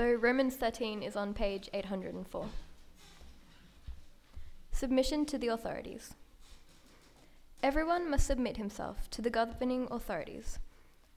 So 0.00 0.14
Romans 0.14 0.56
13 0.56 1.02
is 1.02 1.14
on 1.14 1.34
page 1.34 1.68
804. 1.74 2.46
Submission 4.72 5.26
to 5.26 5.36
the 5.36 5.48
authorities. 5.48 6.14
Everyone 7.62 8.10
must 8.10 8.26
submit 8.26 8.56
himself 8.56 9.10
to 9.10 9.20
the 9.20 9.28
governing 9.28 9.88
authorities, 9.90 10.58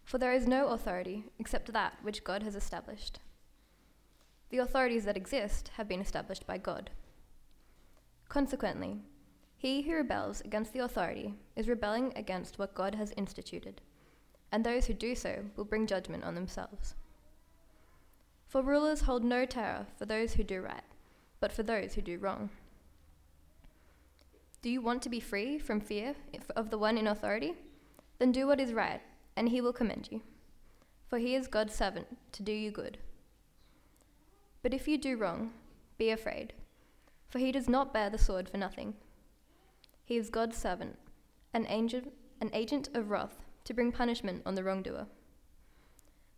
for 0.04 0.18
there 0.18 0.34
is 0.34 0.48
no 0.48 0.68
authority 0.68 1.24
except 1.40 1.72
that 1.72 1.94
which 2.02 2.26
God 2.26 2.44
has 2.44 2.58
established. 2.58 3.20
The 4.50 4.58
authorities 4.58 5.06
that 5.06 5.16
exist 5.16 5.72
have 5.78 5.88
been 5.88 6.02
established 6.02 6.46
by 6.46 6.58
God. 6.58 6.90
Consequently, 8.28 8.98
he 9.56 9.84
who 9.84 9.96
rebels 9.96 10.42
against 10.42 10.74
the 10.74 10.84
authority 10.84 11.36
is 11.56 11.70
rebelling 11.70 12.12
against 12.18 12.60
what 12.60 12.76
God 12.76 12.96
has 12.96 13.14
instituted, 13.16 13.80
and 14.52 14.62
those 14.62 14.88
who 14.88 14.94
do 14.94 15.16
so 15.16 15.46
will 15.56 15.64
bring 15.64 15.88
judgment 15.88 16.26
on 16.26 16.36
themselves. 16.36 16.96
For 18.54 18.62
rulers 18.62 19.02
hold 19.02 19.24
no 19.24 19.48
terror 19.48 19.88
for 19.98 20.06
those 20.06 20.36
who 20.36 20.44
do 20.44 20.62
right, 20.62 20.84
but 21.40 21.52
for 21.52 21.64
those 21.64 21.96
who 21.96 22.04
do 22.04 22.20
wrong. 22.20 22.52
Do 24.62 24.70
you 24.70 24.80
want 24.80 25.02
to 25.02 25.10
be 25.10 25.20
free 25.20 25.58
from 25.58 25.82
fear 25.82 26.14
of 26.56 26.70
the 26.70 26.78
one 26.78 26.96
in 27.00 27.08
authority? 27.08 27.56
Then 28.20 28.32
do 28.32 28.46
what 28.46 28.60
is 28.60 28.72
right, 28.72 29.02
and 29.36 29.50
he 29.50 29.60
will 29.60 29.74
commend 29.74 30.10
you. 30.12 30.22
For 31.08 31.18
he 31.18 31.34
is 31.34 31.48
God's 31.48 31.74
servant 31.74 32.16
to 32.34 32.44
do 32.44 32.52
you 32.52 32.70
good. 32.70 33.00
But 34.62 34.76
if 34.76 34.88
you 34.88 35.00
do 35.00 35.18
wrong, 35.18 35.54
be 35.98 36.12
afraid, 36.12 36.54
for 37.30 37.40
he 37.40 37.52
does 37.52 37.68
not 37.68 37.92
bear 37.92 38.12
the 38.12 38.20
sword 38.20 38.48
for 38.48 38.58
nothing. 38.58 38.94
He 40.06 40.16
is 40.16 40.30
God's 40.30 40.58
servant, 40.58 41.00
an, 41.56 41.66
angel, 41.70 42.04
an 42.40 42.52
agent 42.54 42.90
of 42.94 43.10
wrath 43.10 43.42
to 43.64 43.74
bring 43.74 43.92
punishment 43.92 44.44
on 44.46 44.54
the 44.54 44.64
wrongdoer. 44.64 45.08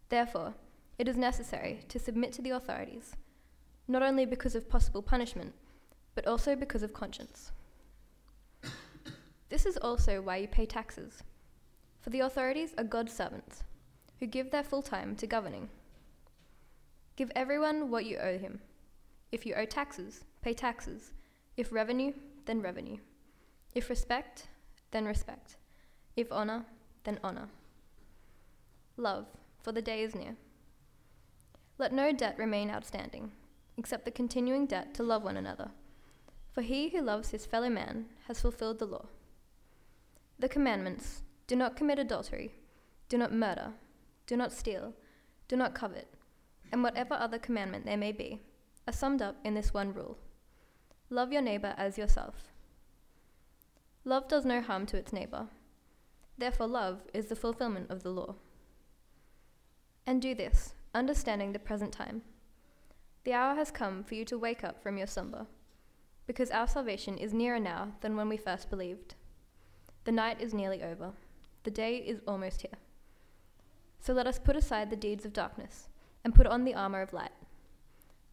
Therefore, 0.07 0.53
it 0.97 1.07
is 1.07 1.17
necessary 1.17 1.81
to 1.89 1.99
submit 1.99 2.31
to 2.33 2.41
the 2.41 2.51
authorities, 2.51 3.15
not 3.87 4.01
only 4.01 4.25
because 4.25 4.55
of 4.55 4.69
possible 4.69 5.01
punishment, 5.01 5.53
but 6.13 6.25
also 6.25 6.55
because 6.55 6.83
of 6.83 6.93
conscience. 6.93 7.51
This 9.49 9.65
is 9.65 9.77
also 9.77 10.21
why 10.21 10.37
you 10.37 10.47
pay 10.47 10.65
taxes, 10.65 11.23
for 12.01 12.09
the 12.09 12.21
authorities 12.21 12.73
are 12.77 12.83
God's 12.83 13.13
servants, 13.13 13.63
who 14.19 14.25
give 14.25 14.51
their 14.51 14.63
full 14.63 14.81
time 14.81 15.15
to 15.17 15.27
governing. 15.27 15.69
Give 17.15 17.31
everyone 17.35 17.91
what 17.91 18.05
you 18.05 18.17
owe 18.17 18.37
him. 18.37 18.59
If 19.31 19.45
you 19.45 19.53
owe 19.55 19.65
taxes, 19.65 20.23
pay 20.41 20.53
taxes. 20.53 21.13
If 21.57 21.71
revenue, 21.71 22.13
then 22.45 22.61
revenue. 22.61 22.97
If 23.73 23.89
respect, 23.89 24.47
then 24.91 25.05
respect. 25.05 25.57
If 26.15 26.31
honour, 26.31 26.65
then 27.03 27.19
honour. 27.23 27.49
Love, 28.97 29.27
for 29.61 29.71
the 29.71 29.81
day 29.81 30.01
is 30.01 30.15
near. 30.15 30.35
Let 31.77 31.93
no 31.93 32.11
debt 32.13 32.37
remain 32.37 32.69
outstanding, 32.69 33.31
except 33.77 34.05
the 34.05 34.11
continuing 34.11 34.65
debt 34.65 34.93
to 34.95 35.03
love 35.03 35.23
one 35.23 35.37
another. 35.37 35.71
For 36.51 36.61
he 36.61 36.89
who 36.89 37.01
loves 37.01 37.31
his 37.31 37.45
fellow 37.45 37.69
man 37.69 38.05
has 38.27 38.39
fulfilled 38.39 38.79
the 38.79 38.85
law. 38.85 39.07
The 40.39 40.47
commandments 40.47 41.21
do 41.47 41.55
not 41.55 41.75
commit 41.75 41.99
adultery, 41.99 42.53
do 43.09 43.17
not 43.17 43.33
murder, 43.33 43.73
do 44.25 44.37
not 44.37 44.51
steal, 44.51 44.93
do 45.47 45.55
not 45.55 45.75
covet, 45.75 46.07
and 46.71 46.81
whatever 46.83 47.13
other 47.13 47.39
commandment 47.39 47.85
there 47.85 47.97
may 47.97 48.11
be, 48.11 48.41
are 48.87 48.93
summed 48.93 49.21
up 49.21 49.35
in 49.43 49.53
this 49.53 49.73
one 49.73 49.93
rule 49.93 50.17
love 51.09 51.31
your 51.31 51.41
neighbor 51.41 51.73
as 51.77 51.97
yourself. 51.97 52.51
Love 54.03 54.27
does 54.27 54.45
no 54.45 54.61
harm 54.61 54.85
to 54.85 54.97
its 54.97 55.11
neighbor. 55.11 55.47
Therefore, 56.37 56.67
love 56.67 57.01
is 57.13 57.27
the 57.27 57.35
fulfillment 57.35 57.89
of 57.89 58.03
the 58.03 58.09
law. 58.09 58.35
And 60.05 60.21
do 60.21 60.35
this, 60.35 60.74
understanding 60.95 61.51
the 61.51 61.59
present 61.59 61.91
time. 61.91 62.23
The 63.23 63.33
hour 63.33 63.55
has 63.55 63.69
come 63.69 64.03
for 64.03 64.15
you 64.15 64.25
to 64.25 64.37
wake 64.37 64.63
up 64.63 64.81
from 64.81 64.97
your 64.97 65.07
slumber, 65.07 65.45
because 66.25 66.49
our 66.49 66.67
salvation 66.67 67.17
is 67.17 67.33
nearer 67.33 67.59
now 67.59 67.93
than 68.01 68.15
when 68.15 68.29
we 68.29 68.37
first 68.37 68.69
believed. 68.69 69.15
The 70.05 70.11
night 70.11 70.41
is 70.41 70.53
nearly 70.53 70.81
over, 70.81 71.11
the 71.63 71.71
day 71.71 71.97
is 71.97 72.21
almost 72.27 72.61
here. 72.61 72.77
So 73.99 74.13
let 74.13 74.27
us 74.27 74.39
put 74.39 74.55
aside 74.55 74.89
the 74.89 74.95
deeds 74.95 75.25
of 75.25 75.33
darkness 75.33 75.89
and 76.23 76.33
put 76.33 76.47
on 76.47 76.63
the 76.63 76.75
armor 76.75 77.01
of 77.01 77.13
light. 77.13 77.31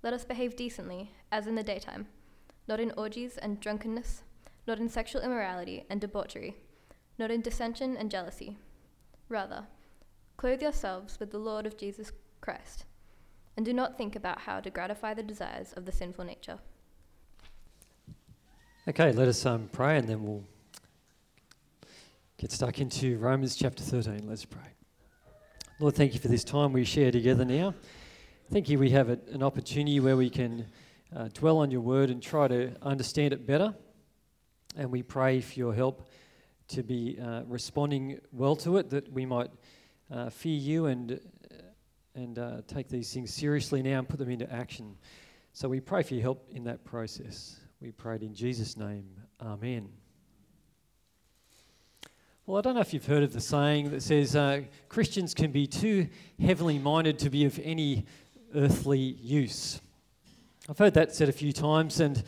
Let 0.02 0.12
us 0.12 0.24
behave 0.24 0.56
decently, 0.56 1.12
as 1.30 1.46
in 1.46 1.54
the 1.54 1.62
daytime, 1.62 2.06
not 2.68 2.80
in 2.80 2.92
orgies 2.96 3.38
and 3.38 3.60
drunkenness, 3.60 4.22
not 4.66 4.78
in 4.78 4.88
sexual 4.88 5.22
immorality 5.22 5.84
and 5.88 6.00
debauchery, 6.00 6.56
not 7.18 7.30
in 7.30 7.40
dissension 7.40 7.96
and 7.96 8.10
jealousy. 8.10 8.58
Rather, 9.28 9.64
clothe 10.36 10.60
yourselves 10.60 11.18
with 11.18 11.30
the 11.30 11.38
Lord 11.38 11.66
of 11.66 11.76
Jesus 11.76 12.12
Christ, 12.42 12.84
and 13.56 13.64
do 13.64 13.72
not 13.72 13.96
think 13.96 14.14
about 14.14 14.40
how 14.40 14.60
to 14.60 14.68
gratify 14.68 15.14
the 15.14 15.22
desires 15.22 15.72
of 15.72 15.86
the 15.86 15.92
sinful 15.92 16.24
nature. 16.24 16.58
Okay, 18.88 19.12
let 19.12 19.28
us 19.28 19.46
um, 19.46 19.68
pray 19.72 19.96
and 19.96 20.08
then 20.08 20.24
we'll 20.24 20.44
get 22.36 22.50
stuck 22.50 22.80
into 22.80 23.16
Romans 23.16 23.54
chapter 23.54 23.80
13. 23.82 24.26
Let's 24.28 24.44
pray. 24.44 24.60
Lord, 25.78 25.94
thank 25.94 26.14
you 26.14 26.18
for 26.18 26.26
this 26.26 26.42
time 26.42 26.72
we 26.72 26.84
share 26.84 27.12
together 27.12 27.44
now. 27.44 27.74
Thank 28.50 28.68
you, 28.68 28.80
we 28.80 28.90
have 28.90 29.08
an 29.08 29.42
opportunity 29.42 30.00
where 30.00 30.16
we 30.16 30.28
can 30.28 30.66
uh, 31.14 31.28
dwell 31.32 31.58
on 31.58 31.70
your 31.70 31.80
word 31.80 32.10
and 32.10 32.20
try 32.20 32.48
to 32.48 32.74
understand 32.82 33.32
it 33.32 33.46
better. 33.46 33.72
And 34.76 34.90
we 34.90 35.04
pray 35.04 35.40
for 35.40 35.54
your 35.54 35.72
help 35.72 36.08
to 36.68 36.82
be 36.82 37.18
uh, 37.22 37.42
responding 37.46 38.18
well 38.32 38.56
to 38.56 38.78
it, 38.78 38.90
that 38.90 39.12
we 39.12 39.26
might 39.26 39.50
uh, 40.10 40.28
fear 40.28 40.56
you 40.56 40.86
and, 40.86 41.20
and 42.14 42.38
uh, 42.38 42.62
take 42.66 42.88
these 42.88 43.12
things 43.12 43.32
seriously 43.32 43.82
now 43.82 43.98
and 43.98 44.08
put 44.08 44.18
them 44.18 44.30
into 44.30 44.50
action. 44.52 44.96
So 45.52 45.68
we 45.68 45.80
pray 45.80 46.02
for 46.02 46.14
your 46.14 46.22
help 46.22 46.48
in 46.50 46.64
that 46.64 46.84
process. 46.84 47.58
We 47.80 47.92
pray 47.92 48.16
it 48.16 48.22
in 48.22 48.34
Jesus' 48.34 48.76
name. 48.76 49.06
Amen. 49.40 49.88
Well, 52.44 52.58
I 52.58 52.60
don't 52.60 52.74
know 52.74 52.80
if 52.80 52.92
you've 52.92 53.06
heard 53.06 53.22
of 53.22 53.32
the 53.32 53.40
saying 53.40 53.90
that 53.90 54.02
says 54.02 54.34
uh, 54.34 54.62
Christians 54.88 55.32
can 55.32 55.52
be 55.52 55.66
too 55.66 56.08
heavenly 56.40 56.78
minded 56.78 57.18
to 57.20 57.30
be 57.30 57.44
of 57.44 57.58
any 57.62 58.04
earthly 58.54 58.98
use. 58.98 59.80
I've 60.68 60.78
heard 60.78 60.94
that 60.94 61.14
said 61.14 61.28
a 61.28 61.32
few 61.32 61.52
times, 61.52 62.00
and 62.00 62.22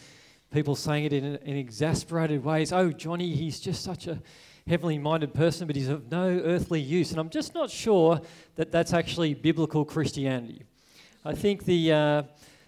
people 0.53 0.77
saying 0.77 1.05
it 1.05 1.13
in, 1.13 1.25
in 1.25 1.57
exasperated 1.57 2.45
ways. 2.45 2.73
Oh, 2.73 2.93
Johnny, 2.93 3.35
he's 3.35 3.59
just 3.59 3.83
such 3.83 4.07
a 4.07 4.21
heavenly 4.67 4.97
minded 4.99 5.35
person, 5.35 5.67
but 5.67 5.77
he's 5.77 5.89
of 5.89 6.11
no 6.11 6.41
earthly 6.45 6.81
use. 6.81 7.11
And 7.11 7.21
I'm 7.21 7.29
just 7.29 7.55
not 7.55 7.71
sure 7.71 8.21
that 8.57 8.73
that's 8.73 8.95
actually 8.95 9.35
biblical 9.35 9.85
Christianity. 9.85 10.63
I 11.25 11.35
think 11.35 11.65
the, 11.65 11.93
uh, 11.93 12.23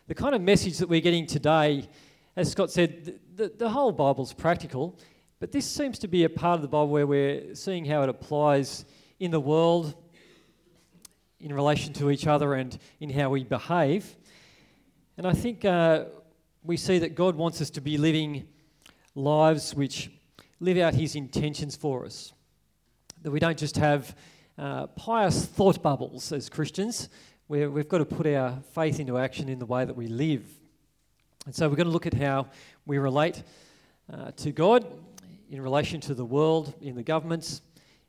the 0.06 0.14
kind 0.14 0.34
of 0.34 0.42
message 0.42 0.78
that 0.78 0.88
we're 0.88 1.00
getting 1.00 1.26
today, 1.26 1.88
as 2.36 2.52
Scott 2.52 2.70
said, 2.70 3.18
the, 3.34 3.48
the, 3.48 3.68
whole 3.70 3.92
Bible's 3.92 4.34
practical. 4.34 4.98
But 5.40 5.52
this 5.52 5.66
seems 5.66 5.98
to 6.00 6.08
be 6.08 6.24
a 6.24 6.30
part 6.30 6.56
of 6.56 6.62
the 6.62 6.68
Bible 6.68 6.88
where 6.88 7.06
we're 7.06 7.54
seeing 7.54 7.84
how 7.84 8.02
it 8.02 8.08
applies 8.08 8.84
in 9.18 9.30
the 9.30 9.40
world, 9.40 9.94
in 11.40 11.52
relation 11.52 11.92
to 11.94 12.10
each 12.10 12.26
other, 12.26 12.54
and 12.54 12.78
in 13.00 13.08
how 13.10 13.30
we 13.30 13.44
behave. 13.44 14.16
And 15.16 15.26
I 15.26 15.32
think 15.32 15.64
uh, 15.64 16.04
we 16.62 16.76
see 16.76 16.98
that 16.98 17.14
God 17.14 17.36
wants 17.36 17.62
us 17.62 17.70
to 17.70 17.80
be 17.80 17.96
living 17.96 18.46
lives 19.14 19.74
which 19.74 20.10
live 20.60 20.78
out 20.78 20.94
His 20.94 21.14
intentions 21.14 21.76
for 21.76 22.04
us. 22.04 22.32
That 23.22 23.30
we 23.30 23.40
don't 23.40 23.58
just 23.58 23.76
have 23.76 24.16
uh, 24.58 24.86
pious 24.88 25.46
thought 25.46 25.82
bubbles 25.82 26.32
as 26.32 26.48
Christians, 26.48 27.08
where 27.46 27.70
we've 27.70 27.88
got 27.88 27.98
to 27.98 28.04
put 28.04 28.26
our 28.26 28.58
faith 28.74 28.98
into 29.00 29.18
action 29.18 29.48
in 29.48 29.58
the 29.58 29.66
way 29.66 29.84
that 29.84 29.94
we 29.94 30.06
live. 30.06 30.44
And 31.44 31.54
so 31.54 31.68
we're 31.68 31.76
going 31.76 31.86
to 31.86 31.92
look 31.92 32.06
at 32.06 32.14
how 32.14 32.48
we 32.86 32.98
relate 32.98 33.42
uh, 34.12 34.32
to 34.32 34.52
God 34.52 34.86
in 35.50 35.60
relation 35.60 36.00
to 36.00 36.14
the 36.14 36.24
world, 36.24 36.74
in 36.80 36.96
the 36.96 37.02
governments, 37.02 37.62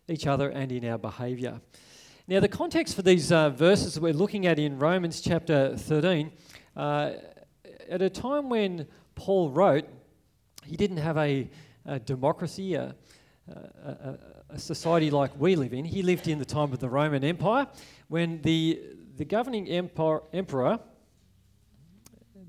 each 0.07 0.25
other, 0.25 0.50
and 0.50 0.72
in 0.72 0.86
our 0.86 0.97
behaviour. 0.97 1.59
Now, 2.28 2.40
the 2.40 2.47
context 2.47 2.96
for 2.96 3.03
these 3.03 3.31
uh, 3.31 3.52
verses 3.52 3.94
that 3.94 4.02
we're 4.02 4.13
looking 4.13 4.47
at 4.47 4.57
in 4.57 4.80
Romans 4.80 5.22
chapter 5.22 5.78
13, 5.78 6.31
uh, 6.75 7.12
at 7.89 8.01
a 8.01 8.10
time 8.10 8.50
when 8.50 8.88
Paul 9.16 9.50
wrote, 9.50 9.86
he 10.66 10.75
didn't 10.75 10.98
have 10.98 11.18
a, 11.18 11.50
a 11.88 11.98
democracy, 12.00 12.75
a, 12.75 12.94
a, 13.50 14.18
a, 14.50 14.60
society 14.60 15.10
like 15.10 15.31
we 15.39 15.56
live 15.56 15.74
in. 15.74 15.86
He 15.86 16.04
lived 16.04 16.28
in 16.28 16.38
the 16.38 16.45
time 16.45 16.74
of 16.74 16.80
the 16.80 16.89
Roman 16.89 17.24
Empire 17.24 17.66
when 18.10 18.42
the, 18.42 18.81
the 19.16 19.25
governing 19.25 19.68
empire, 19.69 20.22
emperor, 20.34 20.80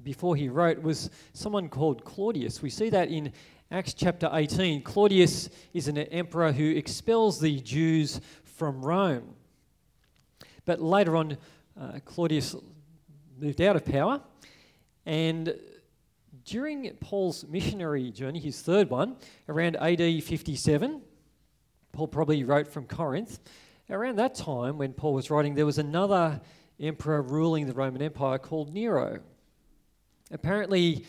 before 0.03 0.35
he 0.37 0.49
wrote, 0.49 0.83
was 0.83 1.11
someone 1.33 1.69
called 1.69 2.05
Claudius. 2.05 2.61
We 2.61 2.71
see 2.71 2.91
that 2.91 3.09
in 3.09 3.33
Acts 3.71 3.95
chapter 3.95 4.29
18, 4.33 4.83
Claudius 4.83 5.51
is 5.73 5.89
an 5.89 5.99
emperor 5.99 6.53
who 6.53 6.71
expels 6.71 7.39
the 7.39 7.61
Jews 7.61 8.21
from 8.45 8.85
Rome. 8.85 9.35
But 10.65 10.81
later 10.81 11.17
on, 11.17 11.37
uh, 11.81 12.01
Claudius 12.05 12.57
moved 13.39 13.61
out 13.61 13.77
of 13.77 13.85
power, 13.85 14.21
and 15.07 15.55
during 16.49 16.91
Paul's 17.01 17.45
missionary 17.47 18.11
journey, 18.11 18.39
his 18.39 18.63
third 18.63 18.89
one, 18.89 19.17
around 19.49 19.77
AD 19.77 20.23
57, 20.23 21.03
Paul 21.93 22.09
probably 22.09 22.43
wrote 22.43 22.67
from 22.67 22.87
Corinth. 22.87 23.39
Around 23.91 24.17
that 24.17 24.35
time, 24.35 24.79
when 24.79 24.95
Paul 24.95 25.13
was 25.13 25.31
writing, 25.31 25.55
there 25.55 25.67
was 25.67 25.79
another 25.79 26.41
emperor 26.81 27.21
ruling 27.21 27.67
the 27.67 27.75
Roman 27.75 28.01
Empire 28.01 28.39
called 28.39 28.73
Nero. 28.73 29.21
Apparently, 30.31 31.05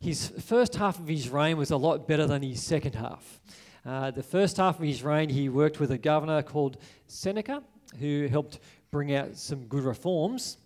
his 0.00 0.28
first 0.28 0.76
half 0.76 1.00
of 1.00 1.08
his 1.08 1.30
reign 1.30 1.56
was 1.56 1.72
a 1.72 1.76
lot 1.76 2.06
better 2.06 2.26
than 2.26 2.42
his 2.42 2.62
second 2.62 2.94
half. 2.94 3.40
Uh, 3.84 4.12
the 4.12 4.22
first 4.22 4.56
half 4.56 4.78
of 4.78 4.84
his 4.84 5.02
reign, 5.02 5.28
he 5.28 5.48
worked 5.48 5.80
with 5.80 5.90
a 5.90 5.98
governor 5.98 6.42
called 6.42 6.76
Seneca, 7.08 7.62
who 7.98 8.28
helped 8.28 8.60
bring 8.90 9.14
out 9.14 9.36
some 9.36 9.66
good 9.66 9.84
reforms. 9.84 10.58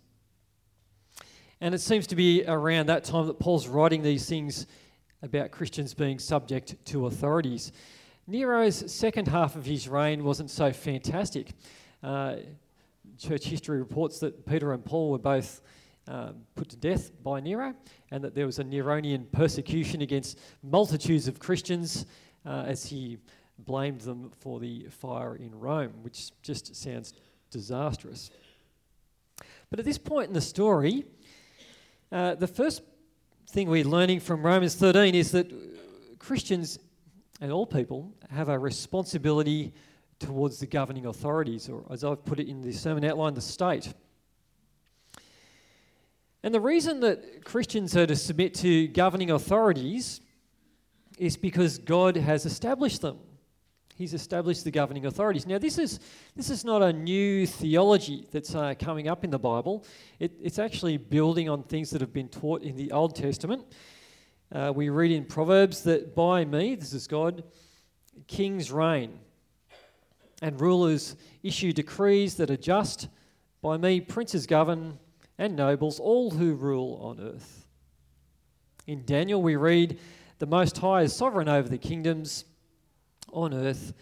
And 1.61 1.75
it 1.75 1.81
seems 1.81 2.07
to 2.07 2.17
be 2.17 2.43
around 2.47 2.87
that 2.87 3.05
time 3.05 3.27
that 3.27 3.39
Paul's 3.39 3.69
writing 3.69 4.03
these 4.03 4.27
things 4.27 4.67
about 5.23 5.51
Christians 5.51 5.93
being 5.93 6.19
subject 6.19 6.75
to 6.87 7.07
authorities. 7.07 7.73
Nero's 8.27 8.91
second 8.91 9.29
half 9.29 9.57
of 9.57 9.67
his 9.67 9.87
reign 9.87 10.25
wasn't 10.25 10.51
so 10.51 10.73
fantastic. 10.73 11.53
Uh, 12.03 12.37
church 13.19 13.45
history 13.45 13.79
reports 13.79 14.21
that 14.21 14.47
Peter 14.47 14.73
and 14.73 14.83
Paul 14.83 15.11
were 15.11 15.19
both 15.19 15.61
um, 16.09 16.37
put 16.55 16.71
to 16.71 16.77
death 16.77 17.11
by 17.23 17.41
Nero, 17.41 17.75
and 18.11 18.25
that 18.25 18.35
there 18.35 18.47
was 18.47 18.59
a 18.59 18.65
Neronian 18.65 19.31
persecution 19.31 20.01
against 20.01 20.39
multitudes 20.63 21.29
of 21.29 21.39
Christians 21.39 22.07
uh, 22.47 22.65
as 22.67 22.87
he 22.87 23.19
blamed 23.59 24.01
them 24.01 24.31
for 24.41 24.59
the 24.61 24.87
fire 24.89 25.37
in 25.37 25.55
Rome, 25.55 25.93
which 26.01 26.31
just 26.43 26.75
sounds 26.75 27.13
disastrous. 27.51 28.31
But 29.69 29.79
at 29.79 29.85
this 29.85 29.99
point 29.99 30.29
in 30.29 30.35
the 30.35 30.41
story, 30.41 31.05
uh, 32.13 32.35
the 32.35 32.47
first 32.47 32.83
thing 33.49 33.69
we're 33.69 33.85
learning 33.85 34.21
from 34.21 34.43
Romans 34.43 34.75
13 34.75 35.15
is 35.15 35.31
that 35.33 35.53
Christians 36.19 36.79
and 37.41 37.53
all 37.53 37.67
people 37.67 38.13
have 38.31 38.49
a 38.49 38.59
responsibility 38.59 39.73
towards 40.19 40.59
the 40.59 40.67
governing 40.67 41.07
authorities, 41.07 41.69
or 41.69 41.85
as 41.91 42.05
I've 42.05 42.25
put 42.25 42.41
it 42.41 42.49
in 42.49 42.61
the 42.61 42.73
sermon 42.73 43.05
outline, 43.05 43.35
the 43.35 43.41
state. 43.41 43.93
And 46.43 46.55
the 46.55 46.61
reason 46.61 47.01
that 47.01 47.45
Christians 47.45 47.97
are 47.97 48.07
to 48.07 48.17
submit 48.17 48.55
to 48.57 48.89
governing 48.89 49.31
authorities 49.31 50.21
is 51.19 51.37
because 51.37 51.79
God 51.79 52.17
has 52.17 52.47
established 52.47 53.03
them. 53.03 53.19
He's 54.01 54.15
established 54.15 54.65
the 54.65 54.71
governing 54.71 55.05
authorities. 55.05 55.47
Now, 55.47 55.59
this 55.59 55.77
is, 55.77 56.01
this 56.35 56.49
is 56.49 56.65
not 56.65 56.81
a 56.81 56.91
new 56.91 57.47
theology 57.47 58.27
that's 58.33 58.55
uh, 58.55 58.73
coming 58.79 59.09
up 59.09 59.25
in 59.25 59.31
the 59.31 59.39
Bible. 59.39 59.85
It, 60.19 60.33
it's 60.41 60.59
actually 60.59 60.97
building 60.97 61.51
on 61.51 61.65
things 61.65 61.91
that 61.91 62.01
have 62.01 62.11
been 62.11 62.31
taught 62.31 62.63
in 62.63 62.77
the 62.77 62.93
Old 62.93 63.15
Testament. 63.15 63.63
Uh, 64.51 64.73
we 64.75 64.89
read 64.89 65.11
in 65.11 65.27
Proverbs 65.27 65.83
that 65.83 66.15
by 66.15 66.47
me, 66.47 66.77
this 66.77 66.95
is 66.95 67.07
God, 67.07 67.45
kings 68.27 68.73
reign 68.73 69.19
and 70.41 70.59
rulers 70.59 71.15
issue 71.43 71.75
decrees 71.75 72.37
that 72.37 72.51
are 72.51 72.57
just. 72.57 73.09
By 73.61 73.77
me, 73.77 74.01
princes 74.01 74.47
govern 74.47 74.99
and 75.37 75.57
nobles, 75.57 76.01
all 76.01 76.31
who 76.31 76.55
rule 76.55 76.99
on 77.03 77.21
earth. 77.21 77.67
In 78.87 79.05
Daniel, 79.05 79.43
we 79.43 79.57
read, 79.57 79.99
The 80.39 80.47
Most 80.47 80.79
High 80.79 81.03
is 81.03 81.15
sovereign 81.15 81.51
over 81.51 81.69
the 81.69 81.77
kingdoms 81.77 82.47
on 83.33 83.55
earth 83.55 83.93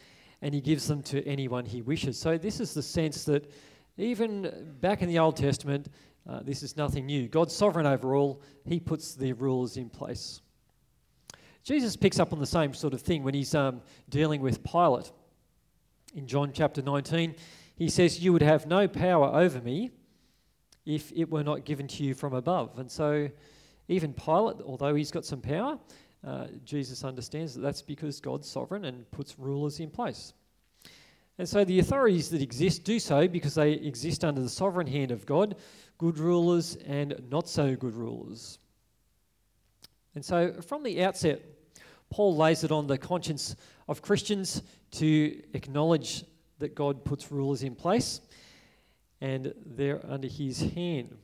and 0.43 0.55
he 0.55 0.61
gives 0.61 0.87
them 0.87 1.03
to 1.03 1.27
anyone 1.27 1.65
he 1.65 1.83
wishes. 1.83 2.19
So, 2.19 2.39
this 2.39 2.61
is 2.61 2.75
the 2.75 2.83
sense 2.83 3.25
that 3.25 3.51
even 3.97 4.77
back 4.81 5.03
in 5.03 5.09
the 5.09 5.19
Old 5.19 5.37
Testament, 5.37 5.89
uh, 6.29 6.41
this 6.43 6.63
is 6.63 6.77
nothing 6.77 7.07
new. 7.07 7.27
God's 7.27 7.55
sovereign 7.55 7.87
over 7.87 8.15
all, 8.15 8.43
he 8.65 8.79
puts 8.79 9.15
the 9.15 9.33
rulers 9.33 9.77
in 9.77 9.89
place. 9.89 10.41
Jesus 11.65 11.97
picks 11.97 12.19
up 12.19 12.33
on 12.33 12.39
the 12.39 12.47
same 12.47 12.73
sort 12.73 12.95
of 12.95 13.03
thing 13.03 13.23
when 13.23 13.35
he's 13.35 13.55
um, 13.55 13.83
dealing 14.09 14.41
with 14.41 14.63
Pilate. 14.63 15.11
In 16.15 16.27
John 16.27 16.53
chapter 16.53 16.81
19, 16.81 17.35
he 17.77 17.89
says, 17.89 18.21
You 18.21 18.33
would 18.33 18.43
have 18.43 18.67
no 18.67 18.89
power 18.89 19.27
over 19.35 19.61
me 19.61 19.91
if 20.87 21.13
it 21.13 21.31
were 21.31 21.45
not 21.45 21.65
given 21.65 21.87
to 21.89 22.05
you 22.05 22.15
from 22.15 22.35
above. 22.35 22.79
And 22.79 22.91
so, 22.91 23.29
even 23.89 24.13
Pilate, 24.13 24.57
although 24.65 24.95
he's 24.95 25.11
got 25.11 25.25
some 25.25 25.41
power, 25.41 25.79
uh, 26.27 26.47
Jesus 26.65 27.05
understands 27.05 27.55
that 27.55 27.61
that's 27.61 27.83
because 27.83 28.21
God's 28.21 28.49
sovereign 28.49 28.85
and 28.85 29.09
puts 29.11 29.39
rulers 29.39 29.81
in 29.81 29.91
place. 29.91 30.33
And 31.39 31.49
so 31.49 31.65
the 31.65 31.79
authorities 31.79 32.31
that 32.31 32.43
exist 32.43 32.85
do 32.85 32.99
so 32.99 33.29
because 33.29 33.55
they 33.55 33.73
exist 33.73 34.25
under 34.25 34.41
the 34.41 34.49
sovereign 34.49 34.89
hand 34.89 35.13
of 35.13 35.25
God, 35.25 35.55
good 35.97 36.19
rulers 36.19 36.77
and 36.87 37.15
not 37.31 37.49
so 37.49 37.77
good 37.77 37.95
rulers. 37.95 38.59
And 40.17 40.25
so 40.25 40.53
from 40.63 40.83
the 40.83 41.05
outset, 41.05 41.43
Paul 42.11 42.37
lays 42.37 42.65
it 42.65 42.73
on 42.73 42.89
the 42.89 42.99
conscience 42.99 43.55
of 43.87 44.03
Christians 44.03 44.63
to 44.93 45.41
acknowledge 45.55 46.25
that 46.59 46.75
God 46.75 47.05
puts 47.05 47.31
rulers 47.31 47.63
in 47.63 47.77
place 47.77 48.21
and 49.21 49.53
they're 49.65 50.05
under 50.11 50.29
his 50.29 50.61
hand. 50.61 51.17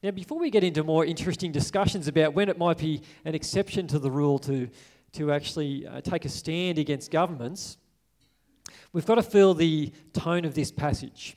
Now, 0.00 0.12
before 0.12 0.38
we 0.38 0.50
get 0.50 0.62
into 0.62 0.84
more 0.84 1.04
interesting 1.04 1.50
discussions 1.50 2.06
about 2.06 2.32
when 2.32 2.48
it 2.48 2.56
might 2.56 2.78
be 2.78 3.02
an 3.24 3.34
exception 3.34 3.88
to 3.88 3.98
the 3.98 4.08
rule 4.08 4.38
to, 4.38 4.68
to 5.14 5.32
actually 5.32 5.88
uh, 5.88 6.00
take 6.02 6.24
a 6.24 6.28
stand 6.28 6.78
against 6.78 7.10
governments, 7.10 7.78
we've 8.92 9.06
got 9.06 9.16
to 9.16 9.24
feel 9.24 9.54
the 9.54 9.92
tone 10.12 10.44
of 10.44 10.54
this 10.54 10.70
passage. 10.70 11.36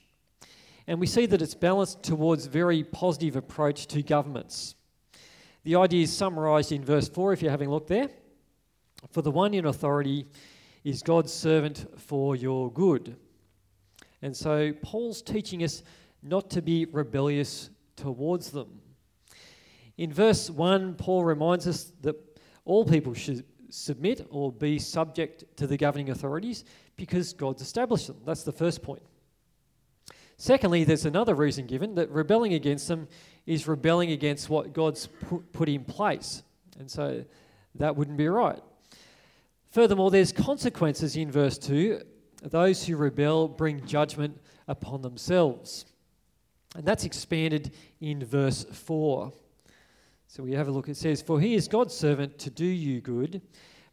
And 0.86 1.00
we 1.00 1.08
see 1.08 1.25
that 1.25 1.42
it's 1.42 1.56
balanced 1.56 2.04
towards 2.04 2.46
very 2.46 2.84
positive 2.84 3.36
approach 3.36 3.88
to 3.88 4.04
governments. 4.04 4.75
The 5.64 5.78
idea 5.78 6.04
is 6.04 6.16
summarized 6.16 6.72
in 6.72 6.86
verse 6.86 7.10
4, 7.10 7.34
if 7.34 7.42
you're 7.42 7.50
having 7.50 7.69
a 7.69 7.72
look 7.72 7.88
there. 7.88 8.10
For 9.10 9.24
the 9.24 9.31
one 9.31 9.56
in 9.56 9.66
authority 9.66 10.28
is 10.84 11.02
God's 11.02 11.34
servant 11.34 11.88
for 12.00 12.36
your 12.36 12.72
good. 12.72 13.16
And 14.22 14.38
so 14.38 14.72
Paul's 14.84 15.24
teaching 15.24 15.64
us 15.64 15.81
not 16.22 16.52
to 16.52 16.62
be 16.62 16.86
rebellious 16.86 17.72
towards 18.01 18.51
them. 18.51 18.81
In 19.98 20.12
verse 20.12 20.50
1, 20.50 20.95
Paul 20.95 21.24
reminds 21.24 21.68
us 21.68 21.92
that 22.01 22.15
all 22.65 22.86
people 22.86 23.13
should 23.13 23.45
submit 23.69 24.25
or 24.30 24.51
be 24.51 24.80
subject 24.80 25.45
to 25.57 25.68
the 25.68 25.77
governing 25.77 26.09
authorities 26.09 26.65
because 26.95 27.33
God's 27.33 27.62
established 27.62 28.07
them. 28.07 28.18
That's 28.25 28.44
the 28.44 28.51
first 28.51 28.81
point. 28.81 29.01
Secondly, 30.38 30.83
there's 30.83 31.06
another 31.06 31.36
reason 31.36 31.68
given 31.68 31.95
that 31.95 32.09
rebelling 32.09 32.53
against 32.56 32.88
them 32.88 33.07
is 33.45 33.68
rebelling 33.68 34.12
against 34.12 34.50
what 34.50 34.74
God's 34.74 35.07
put 35.54 35.69
in 35.69 35.83
place. 35.83 36.42
And 36.80 36.89
so 36.89 37.24
that 37.75 37.95
wouldn't 37.95 38.18
be 38.18 38.27
right. 38.27 38.62
Furthermore, 39.69 40.09
there's 40.09 40.31
consequences 40.31 41.15
in 41.15 41.31
verse 41.31 41.57
2. 41.59 42.01
Those 42.44 42.83
who 42.86 42.97
rebel 42.97 43.47
bring 43.47 43.86
judgment 43.86 44.42
upon 44.68 45.04
themselves. 45.04 45.86
And 46.75 46.85
that's 46.85 47.03
expanded 47.03 47.73
in 48.00 48.23
verse 48.23 48.63
4. 48.63 49.31
So 50.28 50.44
we 50.44 50.54
have 50.54 50.69
a 50.69 50.71
look. 50.71 50.87
It 50.87 50.95
says, 50.95 51.21
For 51.21 51.42
he 51.42 51.56
is 51.56 51.68
God's 51.68 51.94
servant 51.94 52.37
to 52.40 52.49
do 52.49 52.66
you 52.66 53.01
good. 53.01 53.42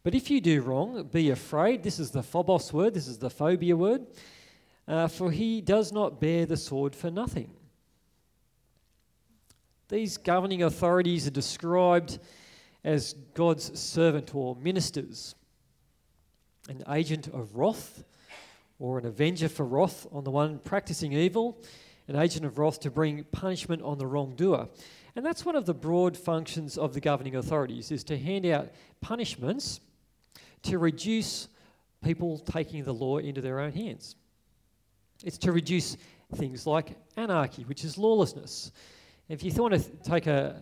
But 0.03 0.15
if 0.15 0.31
you 0.31 0.39
do 0.39 0.61
wrong, 0.61 1.03
be 1.11 1.31
afraid. 1.31 1.83
This 1.83 1.99
is 1.99 2.11
the 2.11 2.23
phobos 2.23 2.71
word, 2.71 2.93
this 2.93 3.07
is 3.07 3.17
the 3.17 3.29
phobia 3.29 3.75
word. 3.75 4.05
Uh, 4.87 5.07
for 5.07 5.29
he 5.29 5.61
does 5.61 5.91
not 5.91 6.19
bear 6.19 6.45
the 6.45 6.57
sword 6.57 6.95
for 6.95 7.11
nothing. 7.11 7.51
These 9.89 10.17
governing 10.17 10.63
authorities 10.63 11.27
are 11.27 11.31
described 11.31 12.19
as 12.83 13.13
God's 13.33 13.77
servant 13.77 14.33
or 14.33 14.55
ministers, 14.55 15.35
an 16.69 16.83
agent 16.89 17.27
of 17.27 17.55
wrath 17.55 18.03
or 18.79 18.97
an 18.97 19.05
avenger 19.05 19.49
for 19.49 19.65
wrath 19.65 20.07
on 20.11 20.23
the 20.23 20.31
one 20.31 20.59
practicing 20.59 21.11
evil 21.13 21.61
an 22.09 22.15
agent 22.15 22.45
of 22.45 22.57
wrath 22.57 22.79
to 22.81 22.91
bring 22.91 23.23
punishment 23.25 23.81
on 23.83 23.97
the 23.97 24.07
wrongdoer. 24.07 24.67
And 25.15 25.25
that's 25.25 25.45
one 25.45 25.55
of 25.55 25.65
the 25.65 25.73
broad 25.73 26.17
functions 26.17 26.77
of 26.77 26.93
the 26.93 26.99
governing 26.99 27.35
authorities 27.35 27.91
is 27.91 28.03
to 28.05 28.17
hand 28.17 28.45
out 28.45 28.69
punishments 28.99 29.79
to 30.63 30.77
reduce 30.79 31.47
people 32.03 32.39
taking 32.39 32.83
the 32.83 32.93
law 32.93 33.17
into 33.17 33.41
their 33.41 33.59
own 33.59 33.71
hands. 33.71 34.15
It's 35.23 35.37
to 35.39 35.51
reduce 35.51 35.97
things 36.35 36.65
like 36.65 36.97
anarchy, 37.15 37.63
which 37.63 37.83
is 37.83 37.97
lawlessness. 37.97 38.71
If 39.27 39.43
you 39.43 39.51
want 39.53 39.75
to 39.75 39.81
take 40.03 40.27
a 40.27 40.59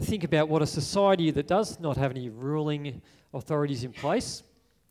think 0.00 0.24
about 0.24 0.48
what 0.48 0.62
a 0.62 0.66
society 0.66 1.30
that 1.32 1.48
does 1.48 1.80
not 1.80 1.96
have 1.96 2.12
any 2.12 2.28
ruling 2.28 3.02
authorities 3.34 3.84
in 3.84 3.92
place. 3.92 4.42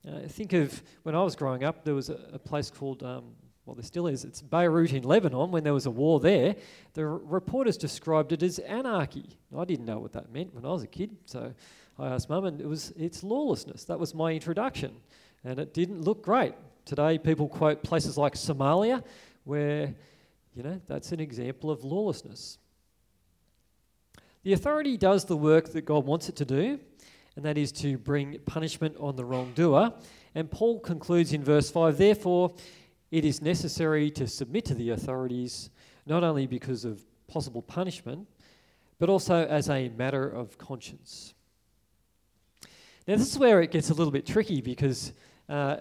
Uh, 0.08 0.28
think 0.28 0.54
of 0.54 0.82
when 1.04 1.16
I 1.16 1.24
was 1.24 1.36
growing 1.36 1.64
up, 1.64 1.86
there 1.86 1.96
was 1.96 2.10
a, 2.10 2.20
a 2.34 2.40
place 2.40 2.70
called 2.70 3.04
um, 3.04 3.24
well, 3.66 3.76
there 3.76 3.84
still 3.84 4.08
is, 4.08 4.26
it's 4.26 4.42
Beirut 4.42 4.92
in 4.92 5.04
Lebanon, 5.04 5.52
when 5.52 5.64
there 5.64 5.74
was 5.74 5.86
a 5.86 5.92
war 5.92 6.20
there, 6.20 6.56
the 6.94 7.06
reporters 7.06 7.78
described 7.78 8.32
it 8.32 8.42
as 8.42 8.58
anarchy. 8.60 9.38
I 9.56 9.66
didn't 9.66 9.86
know 9.86 10.00
what 10.00 10.14
that 10.14 10.32
meant 10.34 10.54
when 10.54 10.66
I 10.66 10.70
was 10.70 10.84
a 10.84 10.88
kid, 10.88 11.16
so 11.26 11.54
I 12.00 12.08
asked 12.08 12.30
mum, 12.30 12.46
and 12.46 12.60
it 12.60 12.68
was 12.68 12.92
it's 12.98 13.24
lawlessness. 13.24 13.84
That 13.86 14.00
was 14.00 14.16
my 14.16 14.32
introduction, 14.32 14.96
and 15.44 15.60
it 15.60 15.74
didn't 15.74 16.02
look 16.02 16.24
great. 16.24 16.56
Today, 16.86 17.20
people 17.20 17.48
quote 17.48 17.84
places 17.84 18.18
like 18.18 18.34
Somalia, 18.34 19.04
where 19.44 19.94
you 20.56 20.64
know 20.64 20.82
that's 20.88 21.12
an 21.12 21.20
example 21.20 21.70
of 21.70 21.84
lawlessness. 21.84 22.58
The 24.44 24.54
authority 24.54 24.98
does 24.98 25.26
the 25.26 25.38
work 25.38 25.72
that 25.74 25.86
God 25.86 26.06
wants 26.08 26.28
it 26.28 26.36
to 26.38 26.46
do, 26.46 26.80
and 27.36 27.46
that 27.46 27.60
is 27.60 27.72
to 27.74 28.00
bring 28.00 28.40
punishment 28.46 28.96
on 29.00 29.16
the 29.16 29.24
wrongdoer. 29.24 29.94
And 30.34 30.50
Paul 30.50 30.80
concludes 30.80 31.34
in 31.34 31.44
verse 31.44 31.70
5 31.70 31.98
Therefore, 31.98 32.56
it 33.12 33.26
is 33.26 33.42
necessary 33.42 34.10
to 34.12 34.26
submit 34.26 34.66
to 34.66 34.74
the 34.74 34.92
authorities, 34.92 35.70
not 36.06 36.24
only 36.24 36.48
because 36.48 36.86
of 36.86 37.04
possible 37.28 37.62
punishment, 37.62 38.28
but 39.00 39.10
also 39.10 39.46
as 39.46 39.70
a 39.70 39.90
matter 39.90 40.28
of 40.28 40.58
conscience. 40.58 41.34
Now, 43.08 43.18
this 43.18 43.32
is 43.32 43.38
where 43.38 43.62
it 43.62 43.72
gets 43.72 43.90
a 43.90 43.94
little 43.94 44.12
bit 44.12 44.26
tricky 44.26 44.62
because 44.62 45.12
uh, 45.50 45.78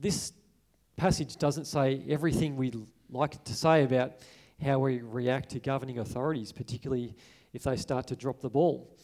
this 0.00 0.32
passage 0.96 1.36
doesn't 1.36 1.66
say 1.66 2.02
everything 2.08 2.56
we'd 2.56 2.76
like 3.10 3.42
to 3.44 3.54
say 3.54 3.84
about 3.84 4.12
how 4.62 4.78
we 4.78 5.00
react 5.00 5.50
to 5.50 5.60
governing 5.60 5.98
authorities, 5.98 6.52
particularly 6.52 7.14
if 7.52 7.62
they 7.62 7.76
start 7.76 8.06
to 8.08 8.16
drop 8.16 8.40
the 8.40 8.50
ball. 8.50 8.94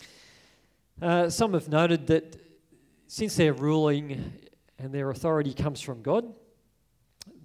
Uh, 1.00 1.30
some 1.30 1.54
have 1.54 1.68
noted 1.68 2.06
that 2.08 2.36
since 3.06 3.36
their 3.36 3.52
ruling 3.54 4.32
and 4.78 4.92
their 4.92 5.10
authority 5.10 5.54
comes 5.54 5.80
from 5.80 6.02
God, 6.02 6.34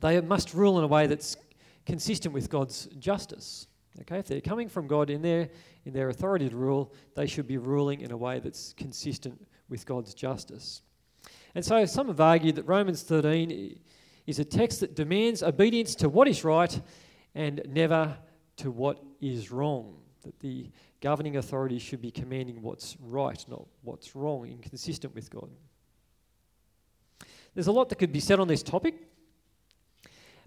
they 0.01 0.19
must 0.21 0.53
rule 0.53 0.77
in 0.77 0.83
a 0.83 0.87
way 0.87 1.07
that's 1.07 1.37
consistent 1.85 2.33
with 2.33 2.49
God's 2.49 2.87
justice. 2.99 3.67
Okay, 4.01 4.19
if 4.19 4.27
they're 4.27 4.41
coming 4.41 4.69
from 4.69 4.87
God 4.87 5.09
in 5.09 5.21
their 5.21 5.49
in 5.85 5.93
their 5.93 6.09
authority 6.09 6.49
to 6.49 6.55
rule, 6.55 6.93
they 7.15 7.25
should 7.25 7.47
be 7.47 7.57
ruling 7.57 8.01
in 8.01 8.11
a 8.11 8.17
way 8.17 8.39
that's 8.39 8.73
consistent 8.73 9.47
with 9.69 9.85
God's 9.85 10.13
justice. 10.13 10.81
And 11.55 11.65
so 11.65 11.85
some 11.85 12.07
have 12.07 12.21
argued 12.21 12.55
that 12.55 12.63
Romans 12.63 13.01
13 13.01 13.79
is 14.27 14.39
a 14.39 14.45
text 14.45 14.79
that 14.81 14.95
demands 14.95 15.43
obedience 15.43 15.95
to 15.95 16.09
what 16.09 16.27
is 16.27 16.43
right 16.43 16.79
and 17.35 17.61
never 17.67 18.15
to 18.57 18.71
what 18.71 19.03
is 19.19 19.51
wrong. 19.51 19.97
That 20.23 20.39
the 20.39 20.69
governing 21.01 21.37
authority 21.37 21.79
should 21.79 22.01
be 22.01 22.11
commanding 22.11 22.61
what's 22.61 22.95
right, 23.01 23.43
not 23.49 23.65
what's 23.81 24.15
wrong, 24.15 24.45
inconsistent 24.45 25.15
with 25.15 25.29
God. 25.29 25.49
There's 27.55 27.67
a 27.67 27.71
lot 27.71 27.89
that 27.89 27.95
could 27.95 28.13
be 28.13 28.19
said 28.19 28.39
on 28.39 28.47
this 28.47 28.63
topic, 28.63 28.95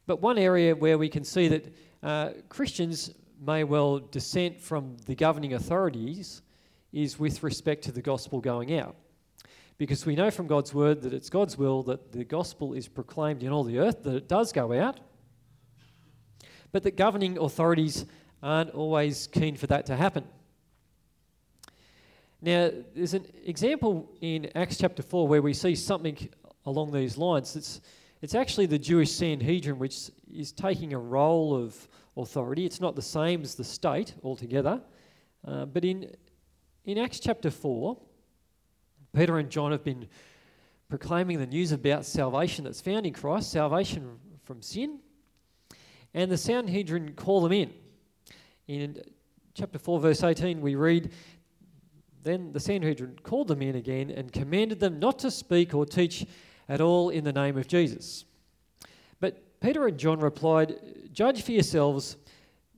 but 0.07 0.21
one 0.21 0.39
area 0.39 0.75
where 0.75 0.99
we 0.99 1.09
can 1.09 1.25
see 1.25 1.49
that 1.49 1.75
uh, 2.03 2.31
Christians 2.49 3.11
may 3.41 3.65
well 3.65 3.99
dissent 3.99 4.61
from 4.61 4.97
the 5.07 5.15
governing 5.15 5.55
authorities 5.55 6.43
is 6.93 7.19
with 7.19 7.43
respect 7.43 7.85
to 7.85 7.93
the 7.93 8.03
gospel 8.03 8.41
going 8.41 8.79
out. 8.79 8.97
Because 9.77 10.07
we 10.07 10.15
know 10.15 10.31
from 10.31 10.47
God's 10.47 10.73
word 10.73 11.03
that 11.03 11.13
it's 11.13 11.29
God's 11.29 11.59
will 11.59 11.83
that 11.85 12.13
the 12.13 12.25
gospel 12.25 12.75
is 12.75 12.87
proclaimed 12.87 13.43
in 13.43 13.51
all 13.51 13.65
the 13.65 13.79
earth, 13.79 14.05
that 14.05 14.15
it 14.15 14.29
does 14.29 14.53
go 14.53 14.73
out, 14.73 15.01
but 16.71 16.83
that 16.85 16.97
governing 16.97 17.39
authorities 17.39 18.05
aren't 18.43 18.71
always 18.71 19.27
keen 19.27 19.57
for 19.57 19.67
that 19.67 19.87
to 19.87 19.97
happen. 19.97 20.25
Now, 22.41 22.71
there's 22.95 23.15
an 23.15 23.27
example 23.45 24.13
in 24.21 24.51
Acts 24.55 24.77
chapter 24.77 25.03
4 25.03 25.27
where 25.27 25.41
we 25.41 25.55
see 25.55 25.75
something 25.75 26.29
along 26.67 26.93
these 26.93 27.17
lines. 27.17 27.57
It's, 27.57 27.81
it's 28.25 28.35
actually 28.35 28.65
the 28.65 28.79
Jewish 28.79 29.13
Sanhedrin 29.13 29.79
which 29.79 30.11
is 30.33 30.51
taking 30.51 30.95
a 30.95 30.99
role 30.99 31.55
of 31.55 31.77
authority. 32.17 32.65
It's 32.65 32.81
not 32.81 32.97
the 32.97 33.03
same 33.03 33.43
as 33.43 33.55
the 33.55 33.65
state 33.65 34.15
altogether. 34.23 34.81
Uh, 35.47 35.67
but 35.67 35.85
in, 35.85 36.11
in 36.87 36.97
Acts 36.97 37.21
chapter 37.21 37.51
4, 37.51 37.99
Peter 39.15 39.37
and 39.37 39.51
John 39.51 39.73
have 39.73 39.85
been 39.85 40.09
proclaiming 40.89 41.39
the 41.39 41.45
news 41.45 41.73
about 41.73 42.07
salvation 42.07 42.65
that's 42.65 42.81
found 42.81 43.05
in 43.05 43.13
Christ, 43.13 43.53
salvation 43.53 44.19
from 44.43 44.63
sin. 44.63 45.01
And 46.15 46.31
the 46.31 46.39
Sanhedrin 46.39 47.13
call 47.17 47.43
them 47.43 47.53
in. 47.53 47.75
In 48.69 49.03
chapter 49.53 49.79
4, 49.79 50.01
verse 50.01 50.25
18, 50.25 50.63
we 50.63 50.77
read 50.77 51.13
Then 52.23 52.53
the 52.53 52.61
Sanhedrin 52.61 53.19
called 53.23 53.49
them 53.49 53.61
in 53.61 53.77
again 53.77 54.09
and 54.09 54.33
commanded 54.33 54.81
them 54.81 54.99
not 54.99 55.19
to 55.19 55.31
speak 55.31 55.75
or 55.75 55.85
teach 55.85 56.25
at 56.69 56.81
all 56.81 57.11
in 57.11 57.25
the 57.25 57.33
name 57.33 57.57
of 57.57 57.67
Jesus. 57.67 58.25
But 59.21 59.61
Peter 59.61 59.87
and 59.87 59.99
John 59.99 60.21
replied, 60.21 60.77
Judge 61.13 61.43
for 61.43 61.53
yourselves 61.53 62.17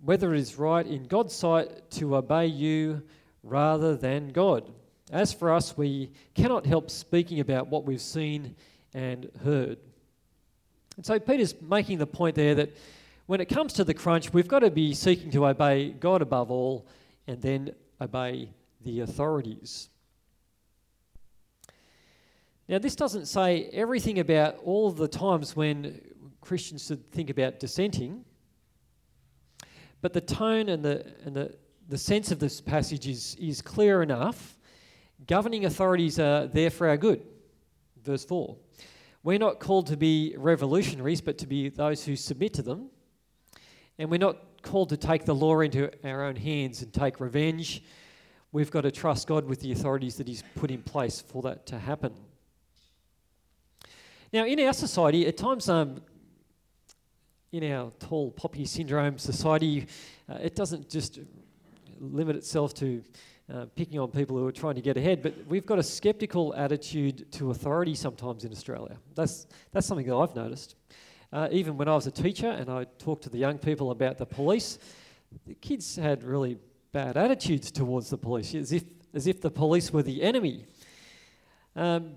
whether 0.03 0.35
it 0.35 0.41
is 0.41 0.59
right 0.59 0.87
in 0.87 1.05
God's 1.05 1.35
sight 1.35 1.91
to 1.93 2.17
obey 2.17 2.47
you 2.47 3.03
rather 3.43 3.97
than 3.97 4.29
God. 4.29 4.71
As 5.11 5.33
for 5.33 5.53
us, 5.53 5.77
we 5.77 6.11
cannot 6.35 6.67
help 6.67 6.91
speaking 6.91 7.41
about 7.41 7.69
what 7.69 7.85
we've 7.85 8.01
seen 8.01 8.55
and 8.93 9.31
heard. 9.45 9.79
And 10.97 11.05
so 11.05 11.19
Peter's 11.19 11.55
making 11.61 11.99
the 11.99 12.07
point 12.07 12.35
there 12.35 12.55
that 12.57 12.77
when 13.27 13.41
it 13.41 13.47
comes 13.47 13.73
to 13.75 13.85
the 13.85 13.95
crunch, 13.95 14.33
we've 14.33 14.49
got 14.49 14.61
to 14.61 14.71
be 14.71 14.95
seeking 14.95 15.31
to 15.33 15.47
obey 15.47 15.91
God 15.91 16.23
above 16.23 16.51
all 16.51 16.87
and 17.27 17.41
then 17.41 17.73
obey 18.01 18.51
the 18.85 19.01
authorities. 19.01 19.89
Now, 22.69 22.79
this 22.79 22.97
doesn't 22.97 23.27
say 23.27 23.69
everything 23.73 24.19
about 24.19 24.57
all 24.65 24.91
the 24.91 25.07
times 25.07 25.55
when 25.55 26.01
Christians 26.41 26.87
should 26.87 27.11
think 27.13 27.31
about 27.31 27.61
dissenting, 27.61 28.25
but 30.01 30.13
the 30.13 30.21
tone 30.21 30.69
and 30.69 30.85
the, 30.85 31.15
and 31.25 31.35
the, 31.35 31.57
the 31.89 31.99
sense 31.99 32.33
of 32.33 32.41
this 32.41 32.61
passage 32.61 33.07
is, 33.07 33.37
is 33.37 33.63
clear 33.63 34.03
enough. 34.03 34.59
Governing 35.27 35.65
authorities 35.65 36.19
are 36.19 36.49
there 36.49 36.71
for 36.71 36.89
our 36.89 36.97
good. 36.97 37.23
Verse 38.03 38.25
4. 38.25 38.57
We're 39.23 39.39
not 39.39 39.61
called 39.61 39.87
to 39.89 39.97
be 39.97 40.35
revolutionaries, 40.37 41.21
but 41.21 41.39
to 41.39 41.47
be 41.47 41.69
those 41.69 42.05
who 42.05 42.17
submit 42.17 42.55
to 42.55 42.63
them. 42.63 42.91
And 43.99 44.11
we're 44.11 44.19
not 44.19 44.63
called 44.63 44.89
to 44.89 44.97
take 44.97 45.25
the 45.25 45.35
law 45.35 45.61
into 45.61 45.91
our 46.05 46.25
own 46.25 46.37
hands 46.37 46.83
and 46.83 46.93
take 46.93 47.21
revenge. 47.21 47.83
We've 48.51 48.71
got 48.71 48.83
to 48.83 48.91
trust 48.91 49.29
God 49.29 49.45
with 49.45 49.61
the 49.61 49.73
authorities 49.73 50.17
that 50.17 50.27
He's 50.27 50.43
put 50.57 50.71
in 50.71 50.83
place 50.83 51.21
for 51.21 51.43
that 51.43 51.67
to 51.67 51.79
happen. 51.79 52.13
Now, 54.33 54.45
in 54.45 54.59
our 54.61 54.73
society, 54.73 55.27
at 55.27 55.37
times, 55.37 55.69
um, 55.69 56.03
in 57.53 57.73
our 57.73 57.93
tall 58.01 58.33
poppy 58.33 58.65
syndrome 58.65 59.19
society, 59.19 59.87
uh, 60.29 60.39
it 60.43 60.57
doesn't 60.57 60.91
just 60.91 61.21
limit 62.01 62.37
itself 62.37 62.75
to 62.75 63.03
uh, 63.53 63.67
picking 63.77 64.01
on 64.01 64.11
people 64.11 64.37
who 64.37 64.47
are 64.47 64.53
trying 64.53 64.75
to 64.75 64.81
get 64.81 64.97
ahead, 64.97 65.23
but 65.23 65.33
we've 65.47 65.65
got 65.65 65.79
a 65.79 65.83
skeptical 65.83 66.53
attitude 66.55 67.31
to 67.31 67.53
authority 67.53 67.95
sometimes 67.95 68.45
in 68.45 68.51
Australia. 68.51 68.97
That's, 69.15 69.47
that's 69.71 69.87
something 69.87 70.07
that 70.07 70.17
I've 70.17 70.35
noticed. 70.35 70.75
Uh, 71.33 71.49
even 71.53 71.77
when 71.77 71.89
I 71.89 71.95
was 71.95 72.09
a 72.09 72.11
teacher 72.11 72.49
and 72.49 72.69
I 72.69 72.85
talked 72.99 73.23
to 73.25 73.31
the 73.31 73.39
young 73.39 73.59
people 73.59 73.93
about 73.93 74.19
the 74.19 74.27
police, 74.27 74.79
the 75.47 75.55
kids 75.55 75.95
had 75.95 76.25
really 76.25 76.59
bad 76.91 77.17
attitudes 77.17 77.71
towards 77.71 78.11
the 78.11 78.19
police, 78.19 78.55
as 78.55 78.73
if, 78.73 78.83
as 79.15 79.29
if 79.29 79.41
the 79.41 79.51
police 79.51 79.93
were 79.93 80.03
the 80.03 80.23
enemy. 80.23 80.65
Um, 81.77 82.15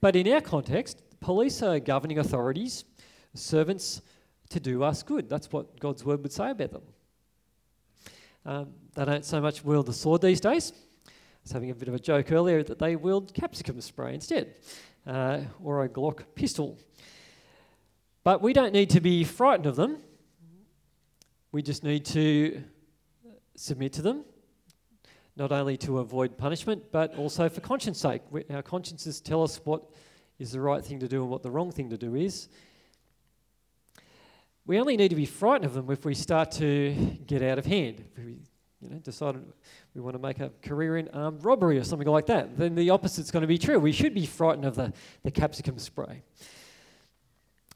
but 0.00 0.16
in 0.16 0.30
our 0.32 0.40
context, 0.42 1.02
police 1.20 1.62
are 1.62 1.78
governing 1.80 2.18
authorities, 2.18 2.84
servants 3.34 4.02
to 4.50 4.60
do 4.60 4.82
us 4.82 5.02
good. 5.02 5.28
That's 5.28 5.52
what 5.52 5.78
God's 5.80 6.04
word 6.04 6.22
would 6.22 6.32
say 6.32 6.50
about 6.50 6.72
them. 6.72 6.82
Um, 8.44 8.68
they 8.94 9.04
don't 9.04 9.24
so 9.24 9.40
much 9.40 9.64
wield 9.64 9.86
the 9.86 9.92
sword 9.92 10.22
these 10.22 10.40
days. 10.40 10.72
I 11.06 11.10
was 11.42 11.52
having 11.52 11.70
a 11.70 11.74
bit 11.74 11.88
of 11.88 11.94
a 11.94 11.98
joke 11.98 12.30
earlier 12.32 12.62
that 12.62 12.78
they 12.78 12.96
wield 12.96 13.34
capsicum 13.34 13.80
spray 13.80 14.14
instead, 14.14 14.54
uh, 15.06 15.40
or 15.62 15.84
a 15.84 15.88
Glock 15.88 16.24
pistol. 16.34 16.78
But 18.22 18.42
we 18.42 18.52
don't 18.52 18.72
need 18.72 18.90
to 18.90 19.00
be 19.00 19.24
frightened 19.24 19.66
of 19.66 19.76
them. 19.76 19.98
We 21.52 21.62
just 21.62 21.84
need 21.84 22.04
to 22.06 22.62
submit 23.56 23.92
to 23.94 24.02
them, 24.02 24.24
not 25.36 25.52
only 25.52 25.76
to 25.78 25.98
avoid 25.98 26.36
punishment, 26.36 26.84
but 26.92 27.16
also 27.16 27.48
for 27.48 27.60
conscience 27.60 27.98
sake. 27.98 28.22
Our 28.50 28.62
consciences 28.62 29.20
tell 29.20 29.42
us 29.42 29.60
what 29.64 29.82
is 30.38 30.52
the 30.52 30.60
right 30.60 30.84
thing 30.84 31.00
to 31.00 31.08
do 31.08 31.22
and 31.22 31.30
what 31.30 31.42
the 31.42 31.50
wrong 31.50 31.70
thing 31.70 31.90
to 31.90 31.96
do 31.96 32.14
is. 32.14 32.48
We 34.66 34.78
only 34.78 34.96
need 34.96 35.08
to 35.08 35.16
be 35.16 35.26
frightened 35.26 35.64
of 35.64 35.74
them 35.74 35.90
if 35.90 36.04
we 36.04 36.14
start 36.14 36.50
to 36.52 36.92
get 37.26 37.42
out 37.42 37.58
of 37.58 37.66
hand. 37.66 38.04
If 38.16 38.24
we 38.24 38.38
you 38.82 38.90
know, 38.90 38.96
decide 38.98 39.36
we 39.94 40.00
want 40.00 40.14
to 40.16 40.22
make 40.22 40.40
a 40.40 40.50
career 40.62 40.98
in 40.98 41.08
armed 41.08 41.44
robbery 41.44 41.78
or 41.78 41.84
something 41.84 42.08
like 42.08 42.26
that, 42.26 42.58
then 42.58 42.74
the 42.74 42.90
opposite's 42.90 43.30
going 43.30 43.42
to 43.42 43.46
be 43.46 43.58
true. 43.58 43.78
We 43.78 43.92
should 43.92 44.12
be 44.12 44.26
frightened 44.26 44.64
of 44.64 44.74
the, 44.74 44.92
the 45.22 45.30
capsicum 45.30 45.78
spray. 45.78 46.22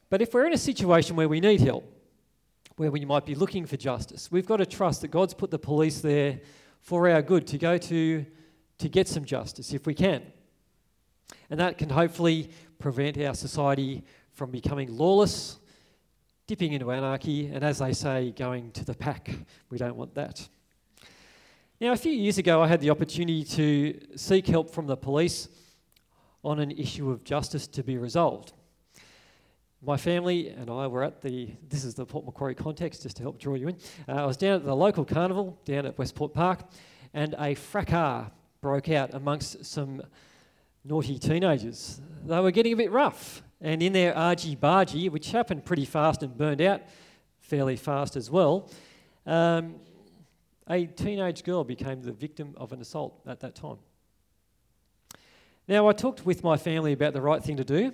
But 0.09 0.21
if 0.21 0.33
we're 0.33 0.45
in 0.45 0.53
a 0.53 0.57
situation 0.57 1.15
where 1.15 1.29
we 1.29 1.39
need 1.39 1.61
help, 1.61 1.85
where 2.75 2.91
we 2.91 3.05
might 3.05 3.25
be 3.25 3.35
looking 3.35 3.65
for 3.65 3.77
justice, 3.77 4.29
we've 4.31 4.45
got 4.45 4.57
to 4.57 4.65
trust 4.65 5.01
that 5.01 5.07
God's 5.09 5.33
put 5.33 5.49
the 5.49 5.59
police 5.59 6.01
there 6.01 6.41
for 6.81 7.09
our 7.09 7.21
good 7.21 7.47
to 7.47 7.57
go 7.57 7.77
to 7.77 8.25
to 8.79 8.89
get 8.89 9.07
some 9.07 9.23
justice 9.23 9.73
if 9.73 9.85
we 9.85 9.93
can. 9.93 10.23
And 11.49 11.59
that 11.59 11.77
can 11.77 11.89
hopefully 11.89 12.49
prevent 12.79 13.17
our 13.17 13.33
society 13.33 14.03
from 14.33 14.51
becoming 14.51 14.95
lawless, 14.95 15.59
dipping 16.47 16.73
into 16.73 16.91
anarchy, 16.91 17.47
and 17.47 17.63
as 17.63 17.79
they 17.79 17.93
say, 17.93 18.31
going 18.31 18.71
to 18.71 18.85
the 18.85 18.93
pack. 18.93 19.29
We 19.69 19.77
don't 19.77 19.95
want 19.95 20.15
that. 20.15 20.47
Now, 21.79 21.93
a 21.93 21.97
few 21.97 22.11
years 22.11 22.37
ago, 22.37 22.61
I 22.61 22.67
had 22.67 22.79
the 22.79 22.91
opportunity 22.91 23.43
to 23.43 23.99
seek 24.15 24.47
help 24.47 24.69
from 24.69 24.87
the 24.87 24.97
police 24.97 25.49
on 26.43 26.59
an 26.59 26.71
issue 26.71 27.09
of 27.09 27.23
justice 27.23 27.67
to 27.67 27.83
be 27.83 27.97
resolved. 27.97 28.53
My 29.83 29.97
family 29.97 30.49
and 30.49 30.69
I 30.69 30.85
were 30.85 31.03
at 31.03 31.21
the, 31.21 31.49
this 31.67 31.83
is 31.83 31.95
the 31.95 32.05
Port 32.05 32.25
Macquarie 32.25 32.53
context, 32.53 33.01
just 33.01 33.17
to 33.17 33.23
help 33.23 33.39
draw 33.39 33.55
you 33.55 33.69
in. 33.69 33.77
Uh, 34.07 34.11
I 34.11 34.25
was 34.25 34.37
down 34.37 34.57
at 34.57 34.63
the 34.63 34.75
local 34.75 35.03
carnival 35.03 35.59
down 35.65 35.87
at 35.87 35.97
Westport 35.97 36.35
Park, 36.35 36.59
and 37.15 37.35
a 37.39 37.55
fracas 37.55 38.27
broke 38.61 38.89
out 38.89 39.15
amongst 39.15 39.65
some 39.65 40.03
naughty 40.83 41.19
teenagers. 41.19 42.01
They 42.25 42.39
were 42.39 42.51
getting 42.51 42.73
a 42.73 42.77
bit 42.77 42.91
rough, 42.91 43.43
and 43.59 43.81
in 43.81 43.93
their 43.93 44.15
argy 44.15 44.55
bargy, 44.55 45.09
which 45.09 45.31
happened 45.31 45.65
pretty 45.65 45.85
fast 45.85 46.23
and 46.23 46.35
burned 46.35 46.61
out 46.61 46.81
fairly 47.39 47.75
fast 47.75 48.15
as 48.15 48.29
well. 48.29 48.69
Um, 49.25 49.75
a 50.69 50.85
teenage 50.85 51.43
girl 51.43 51.63
became 51.63 52.01
the 52.01 52.11
victim 52.11 52.53
of 52.57 52.71
an 52.71 52.81
assault 52.81 53.19
at 53.27 53.39
that 53.41 53.55
time. 53.55 53.77
Now, 55.67 55.87
I 55.87 55.93
talked 55.93 56.25
with 56.25 56.43
my 56.43 56.57
family 56.57 56.93
about 56.93 57.13
the 57.13 57.21
right 57.21 57.43
thing 57.43 57.57
to 57.57 57.63
do, 57.63 57.93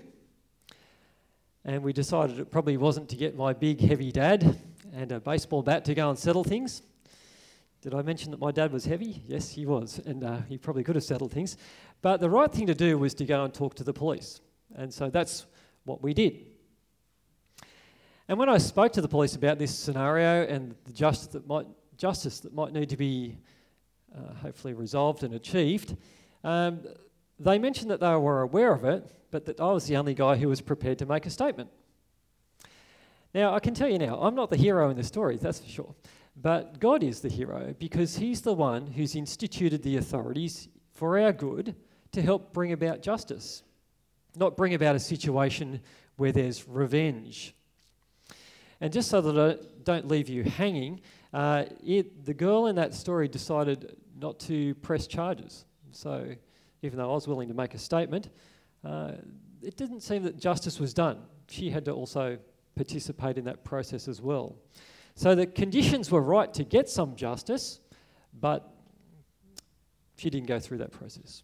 and 1.66 1.84
we 1.84 1.92
decided 1.92 2.40
it 2.40 2.50
probably 2.50 2.78
wasn't 2.78 3.10
to 3.10 3.16
get 3.16 3.36
my 3.36 3.54
big, 3.54 3.82
heavy 3.82 4.12
dad 4.12 4.60
and 4.94 5.12
a 5.12 5.20
baseball 5.20 5.62
bat 5.62 5.84
to 5.86 5.94
go 5.94 6.10
and 6.10 6.18
settle 6.18 6.44
things. 6.44 6.82
Did 7.88 7.96
I 7.96 8.02
mention 8.02 8.32
that 8.32 8.42
my 8.42 8.52
dad 8.52 8.74
was 8.74 8.84
heavy? 8.84 9.22
Yes, 9.28 9.50
he 9.50 9.66
was, 9.66 10.02
and 10.06 10.22
uh, 10.22 10.42
he 10.50 10.58
probably 10.58 10.84
could 10.84 10.96
have 10.96 11.06
settled 11.06 11.32
things. 11.32 11.56
But 12.02 12.20
the 12.20 12.30
right 12.30 12.52
thing 12.52 12.68
to 12.68 12.76
do 12.76 12.98
was 12.98 13.14
to 13.14 13.24
go 13.24 13.46
and 13.46 13.54
talk 13.54 13.76
to 13.76 13.86
the 13.86 13.94
police, 13.94 14.42
and 14.76 14.94
so 14.94 15.10
that's 15.10 15.46
what 15.86 16.04
we 16.04 16.14
did. 16.14 16.48
And 18.28 18.38
when 18.38 18.50
I 18.50 18.58
spoke 18.58 18.92
to 18.92 19.00
the 19.00 19.08
police 19.08 19.38
about 19.38 19.58
this 19.58 19.74
scenario 19.74 20.46
and 20.54 20.76
the 20.84 20.92
justice 20.92 21.28
that 21.28 21.48
might, 21.48 21.66
justice 21.96 22.42
that 22.42 22.54
might 22.54 22.74
need 22.74 22.90
to 22.90 22.98
be 22.98 23.38
uh, 24.14 24.34
hopefully 24.34 24.74
resolved 24.74 25.24
and 25.24 25.34
achieved, 25.34 25.96
um, 26.44 26.82
they 27.40 27.58
mentioned 27.58 27.90
that 27.90 28.02
they 28.02 28.16
were 28.18 28.42
aware 28.42 28.74
of 28.74 28.84
it, 28.84 29.10
but 29.32 29.46
that 29.46 29.62
I 29.62 29.72
was 29.72 29.88
the 29.88 29.96
only 29.96 30.14
guy 30.14 30.36
who 30.36 30.50
was 30.50 30.60
prepared 30.60 31.00
to 31.00 31.06
make 31.06 31.26
a 31.26 31.30
statement. 31.30 31.70
Now, 33.34 33.54
I 33.54 33.62
can 33.62 33.74
tell 33.74 33.88
you 33.88 33.98
now, 33.98 34.20
I'm 34.20 34.36
not 34.36 34.50
the 34.50 34.58
hero 34.58 34.90
in 34.90 34.98
the 34.98 35.06
story, 35.06 35.38
that's 35.38 35.62
for 35.62 35.70
sure. 35.70 35.96
But 36.40 36.80
God 36.80 37.02
is 37.02 37.22
the 37.22 37.30
hero 37.30 37.74
because 37.80 38.18
He's 38.18 38.42
the 38.42 38.54
one 38.54 38.88
who's 38.88 39.16
instituted 39.16 39.82
the 39.82 39.98
authorities 39.98 40.68
for 40.94 41.20
our 41.20 41.34
good 41.34 41.76
to 42.12 42.22
help 42.22 42.54
bring 42.54 42.72
about 42.72 43.02
justice, 43.02 43.64
not 44.36 44.56
bring 44.56 44.74
about 44.74 44.96
a 44.96 45.00
situation 45.00 45.82
where 46.16 46.32
there's 46.32 46.68
revenge. 46.68 47.56
And 48.80 48.94
just 48.94 49.10
so 49.10 49.22
that 49.22 49.38
I 49.38 49.66
don't 49.84 50.08
leave 50.08 50.30
you 50.30 50.44
hanging, 50.44 51.02
uh, 51.34 51.66
it, 51.84 52.26
the 52.26 52.34
girl 52.34 52.68
in 52.68 52.76
that 52.76 52.94
story 52.94 53.28
decided 53.28 53.98
not 54.20 54.40
to 54.42 54.76
press 54.76 55.08
charges. 55.08 55.66
So, 55.92 56.36
even 56.84 57.00
though 57.00 57.10
I 57.10 57.14
was 57.14 57.28
willing 57.28 57.48
to 57.48 57.56
make 57.56 57.74
a 57.74 57.80
statement, 57.80 58.30
uh, 58.84 59.14
it 59.64 59.76
didn't 59.76 60.02
seem 60.02 60.24
that 60.24 60.38
justice 60.38 60.80
was 60.80 60.94
done. 60.94 61.20
She 61.50 61.72
had 61.72 61.86
to 61.86 61.92
also 61.92 62.38
participate 62.76 63.38
in 63.40 63.46
that 63.46 63.64
process 63.64 64.08
as 64.08 64.22
well. 64.22 64.56
So 65.18 65.34
the 65.34 65.48
conditions 65.48 66.12
were 66.12 66.22
right 66.22 66.54
to 66.54 66.64
get 66.64 66.88
some 66.88 67.16
justice, 67.16 67.80
but 68.40 68.70
she 70.16 70.30
didn't 70.30 70.46
go 70.46 70.60
through 70.60 70.78
that 70.78 70.92
process. 70.92 71.42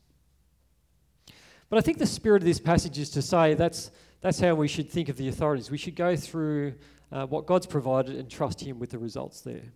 But 1.69 1.79
I 1.79 1.81
think 1.81 1.97
the 1.97 2.05
spirit 2.05 2.43
of 2.43 2.45
this 2.45 2.59
passage 2.59 2.99
is 2.99 3.09
to 3.09 3.23
say 3.23 3.55
that's, 3.55 3.89
that's 4.21 4.39
how 4.39 4.53
we 4.53 4.67
should 4.67 4.91
think 4.91 5.09
of 5.09 5.17
the 5.17 5.27
authorities. 5.27 5.71
We 5.71 5.79
should 5.79 5.95
go 5.95 6.15
through 6.15 6.75
uh, 7.11 7.25
what 7.25 7.47
God's 7.47 7.65
provided 7.65 8.15
and 8.15 8.29
trust 8.29 8.61
Him 8.61 8.77
with 8.77 8.91
the 8.91 8.99
results 8.99 9.41
there. 9.41 9.73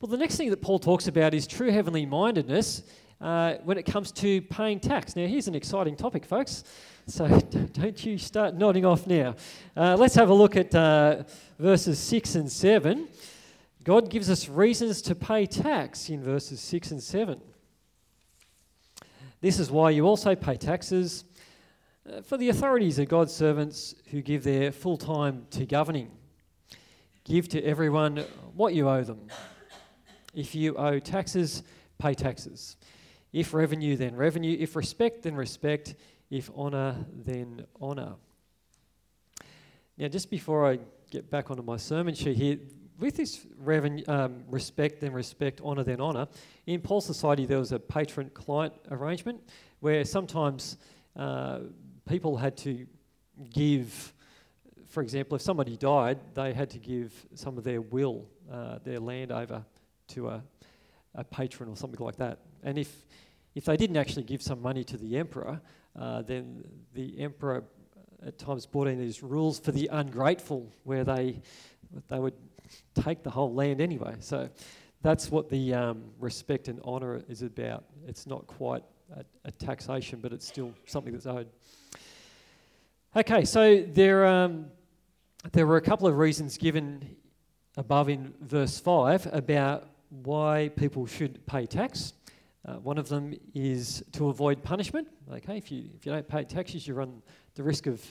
Well, 0.00 0.08
the 0.08 0.16
next 0.16 0.36
thing 0.36 0.50
that 0.50 0.62
Paul 0.62 0.78
talks 0.78 1.08
about 1.08 1.34
is 1.34 1.44
true 1.44 1.72
heavenly 1.72 2.06
mindedness 2.06 2.84
uh, 3.20 3.54
when 3.64 3.78
it 3.78 3.84
comes 3.84 4.12
to 4.12 4.40
paying 4.42 4.80
tax. 4.80 5.16
Now, 5.16 5.26
here's 5.26 5.48
an 5.48 5.54
exciting 5.54 5.96
topic, 5.96 6.24
folks. 6.24 6.64
So 7.06 7.26
don't 7.72 8.04
you 8.04 8.18
start 8.18 8.54
nodding 8.54 8.84
off 8.84 9.06
now. 9.06 9.36
Uh, 9.76 9.96
let's 9.98 10.14
have 10.14 10.30
a 10.30 10.34
look 10.34 10.56
at 10.56 10.74
uh, 10.74 11.24
verses 11.58 11.98
6 11.98 12.34
and 12.36 12.50
7. 12.50 13.08
God 13.84 14.08
gives 14.08 14.30
us 14.30 14.48
reasons 14.48 15.02
to 15.02 15.14
pay 15.14 15.44
tax 15.44 16.08
in 16.08 16.22
verses 16.22 16.60
6 16.60 16.92
and 16.92 17.02
7. 17.02 17.40
This 19.42 19.58
is 19.58 19.70
why 19.70 19.90
you 19.90 20.06
also 20.06 20.34
pay 20.34 20.56
taxes. 20.56 21.24
Uh, 22.10 22.22
for 22.22 22.38
the 22.38 22.48
authorities 22.48 22.98
are 22.98 23.04
God's 23.04 23.34
servants 23.34 23.94
who 24.10 24.22
give 24.22 24.42
their 24.42 24.72
full 24.72 24.96
time 24.96 25.46
to 25.50 25.66
governing. 25.66 26.10
Give 27.24 27.48
to 27.48 27.62
everyone 27.62 28.24
what 28.54 28.74
you 28.74 28.88
owe 28.88 29.02
them. 29.02 29.28
If 30.34 30.54
you 30.54 30.76
owe 30.76 30.98
taxes, 30.98 31.62
pay 31.98 32.14
taxes. 32.14 32.76
If 33.34 33.52
revenue, 33.52 33.96
then 33.96 34.14
revenue. 34.14 34.56
If 34.60 34.76
respect, 34.76 35.24
then 35.24 35.34
respect. 35.34 35.96
If 36.30 36.50
honour, 36.56 37.04
then 37.12 37.66
honour. 37.82 38.14
Now, 39.98 40.06
just 40.06 40.30
before 40.30 40.70
I 40.70 40.78
get 41.10 41.30
back 41.30 41.50
onto 41.50 41.64
my 41.64 41.76
sermon 41.76 42.14
sheet 42.14 42.36
here, 42.36 42.58
with 43.00 43.16
this 43.16 43.44
revenue, 43.58 44.04
um, 44.06 44.44
respect, 44.48 45.00
then 45.00 45.12
respect, 45.12 45.60
honour, 45.60 45.82
then 45.82 46.00
honour, 46.00 46.28
in 46.66 46.80
Paul's 46.80 47.06
society 47.06 47.44
there 47.44 47.58
was 47.58 47.72
a 47.72 47.78
patron 47.80 48.30
client 48.34 48.72
arrangement 48.92 49.40
where 49.80 50.04
sometimes 50.04 50.76
uh, 51.16 51.58
people 52.08 52.36
had 52.36 52.56
to 52.58 52.86
give, 53.52 54.14
for 54.88 55.02
example, 55.02 55.34
if 55.34 55.42
somebody 55.42 55.76
died, 55.76 56.20
they 56.34 56.52
had 56.52 56.70
to 56.70 56.78
give 56.78 57.12
some 57.34 57.58
of 57.58 57.64
their 57.64 57.80
will, 57.80 58.26
uh, 58.48 58.78
their 58.84 59.00
land 59.00 59.32
over 59.32 59.64
to 60.06 60.28
a, 60.28 60.42
a 61.16 61.24
patron 61.24 61.68
or 61.68 61.76
something 61.76 62.04
like 62.04 62.16
that. 62.16 62.38
And 62.62 62.78
if, 62.78 63.04
if 63.54 63.64
they 63.64 63.76
didn't 63.76 63.96
actually 63.96 64.24
give 64.24 64.42
some 64.42 64.60
money 64.60 64.84
to 64.84 64.96
the 64.96 65.16
emperor, 65.16 65.60
uh, 65.98 66.22
then 66.22 66.64
the 66.94 67.20
emperor 67.20 67.64
at 68.26 68.38
times 68.38 68.66
brought 68.66 68.88
in 68.88 68.98
these 68.98 69.22
rules 69.22 69.60
for 69.60 69.72
the 69.72 69.88
ungrateful, 69.92 70.72
where 70.84 71.04
they 71.04 71.40
they 72.08 72.18
would 72.18 72.34
take 72.94 73.22
the 73.22 73.30
whole 73.30 73.54
land 73.54 73.80
anyway. 73.80 74.16
So 74.20 74.48
that's 75.02 75.30
what 75.30 75.48
the 75.48 75.74
um, 75.74 76.04
respect 76.18 76.68
and 76.68 76.80
honour 76.82 77.22
is 77.28 77.42
about. 77.42 77.84
It's 78.08 78.26
not 78.26 78.46
quite 78.46 78.82
a, 79.14 79.24
a, 79.44 79.50
taxation, 79.52 80.18
but 80.20 80.32
it's 80.32 80.46
still 80.46 80.72
something 80.86 81.12
that's 81.12 81.26
owed. 81.26 81.48
Okay, 83.14 83.44
so 83.44 83.82
there 83.82 84.26
um, 84.26 84.66
there 85.52 85.66
were 85.66 85.76
a 85.76 85.82
couple 85.82 86.08
of 86.08 86.16
reasons 86.16 86.56
given 86.56 87.16
above 87.76 88.08
in 88.08 88.32
verse 88.40 88.80
five 88.80 89.28
about 89.32 89.86
why 90.08 90.70
people 90.76 91.06
should 91.06 91.44
pay 91.46 91.66
tax. 91.66 92.14
Uh, 92.64 92.74
one 92.76 92.96
of 92.96 93.08
them 93.08 93.34
is 93.54 94.02
to 94.12 94.28
avoid 94.28 94.62
punishment. 94.62 95.08
Okay, 95.30 95.58
if 95.58 95.70
you, 95.70 95.84
if 95.94 96.06
you 96.06 96.12
don't 96.12 96.26
pay 96.26 96.44
taxes, 96.44 96.86
you 96.86 96.94
run 96.94 97.22
the 97.54 97.62
risk 97.62 97.86
of 97.86 98.02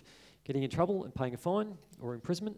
getting 0.43 0.63
in 0.63 0.69
trouble 0.69 1.05
and 1.05 1.15
paying 1.15 1.33
a 1.33 1.37
fine 1.37 1.75
or 1.99 2.13
imprisonment. 2.13 2.57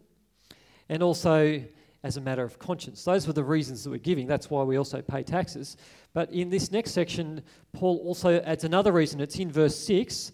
And 0.88 1.02
also 1.02 1.62
as 2.02 2.16
a 2.16 2.20
matter 2.20 2.44
of 2.44 2.58
conscience. 2.58 3.02
Those 3.02 3.26
were 3.26 3.32
the 3.32 3.42
reasons 3.42 3.82
that 3.82 3.90
we're 3.90 3.98
giving. 3.98 4.26
That's 4.26 4.48
why 4.48 4.62
we 4.62 4.76
also 4.76 5.02
pay 5.02 5.22
taxes. 5.22 5.76
But 6.12 6.30
in 6.32 6.50
this 6.50 6.70
next 6.70 6.92
section, 6.92 7.42
Paul 7.72 7.98
also 8.04 8.40
adds 8.42 8.62
another 8.62 8.92
reason. 8.92 9.20
It's 9.20 9.36
in 9.38 9.50
verse 9.50 9.76
6 9.76 10.32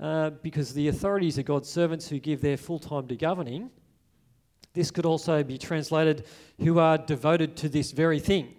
uh, 0.00 0.30
because 0.30 0.72
the 0.72 0.88
authorities 0.88 1.38
are 1.38 1.42
God's 1.42 1.68
servants 1.68 2.08
who 2.08 2.18
give 2.18 2.40
their 2.40 2.56
full 2.56 2.78
time 2.78 3.08
to 3.08 3.16
governing. 3.16 3.70
This 4.72 4.90
could 4.90 5.04
also 5.04 5.42
be 5.42 5.58
translated 5.58 6.24
who 6.58 6.78
are 6.78 6.96
devoted 6.96 7.56
to 7.58 7.68
this 7.68 7.92
very 7.92 8.18
thing. 8.18 8.54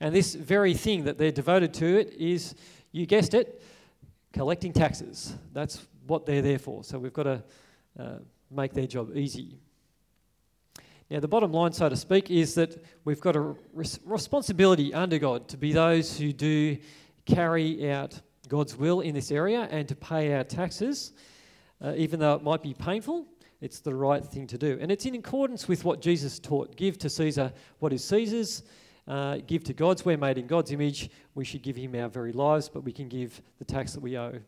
And 0.00 0.14
this 0.14 0.34
very 0.34 0.74
thing 0.74 1.04
that 1.04 1.18
they're 1.18 1.32
devoted 1.32 1.74
to 1.74 1.98
it 1.98 2.14
is, 2.14 2.54
you 2.92 3.06
guessed 3.06 3.34
it, 3.34 3.62
collecting 4.32 4.72
taxes. 4.72 5.34
That's 5.52 5.86
what 6.06 6.26
they're 6.26 6.42
there 6.42 6.58
for. 6.58 6.84
So 6.84 6.98
we've 6.98 7.12
got 7.12 7.24
to 7.24 7.42
uh, 7.98 8.18
make 8.50 8.72
their 8.72 8.86
job 8.86 9.16
easy. 9.16 9.58
Now, 11.10 11.20
the 11.20 11.28
bottom 11.28 11.52
line, 11.52 11.72
so 11.72 11.88
to 11.88 11.96
speak, 11.96 12.30
is 12.30 12.54
that 12.54 12.84
we've 13.04 13.20
got 13.20 13.34
a 13.34 13.54
res- 13.72 13.98
responsibility 14.04 14.92
under 14.92 15.18
God 15.18 15.48
to 15.48 15.56
be 15.56 15.72
those 15.72 16.18
who 16.18 16.32
do 16.32 16.76
carry 17.24 17.90
out 17.90 18.20
God's 18.48 18.76
will 18.76 19.00
in 19.00 19.14
this 19.14 19.30
area 19.30 19.68
and 19.70 19.88
to 19.88 19.94
pay 19.94 20.34
our 20.34 20.44
taxes, 20.44 21.12
uh, 21.82 21.94
even 21.96 22.20
though 22.20 22.34
it 22.34 22.42
might 22.42 22.62
be 22.62 22.74
painful. 22.74 23.26
It's 23.60 23.80
the 23.80 23.94
right 23.94 24.24
thing 24.24 24.46
to 24.48 24.58
do. 24.58 24.78
And 24.80 24.92
it's 24.92 25.06
in 25.06 25.14
accordance 25.14 25.66
with 25.66 25.84
what 25.84 26.00
Jesus 26.00 26.38
taught 26.38 26.76
give 26.76 26.98
to 26.98 27.10
Caesar 27.10 27.52
what 27.78 27.92
is 27.92 28.04
Caesar's, 28.04 28.62
uh, 29.08 29.38
give 29.46 29.64
to 29.64 29.72
God's. 29.72 30.04
We're 30.04 30.18
made 30.18 30.38
in 30.38 30.46
God's 30.46 30.70
image. 30.70 31.10
We 31.34 31.44
should 31.44 31.62
give 31.62 31.76
Him 31.76 31.94
our 31.94 32.08
very 32.08 32.32
lives, 32.32 32.68
but 32.68 32.84
we 32.84 32.92
can 32.92 33.08
give 33.08 33.40
the 33.58 33.64
tax 33.64 33.94
that 33.94 34.00
we 34.00 34.18
owe. 34.18 34.38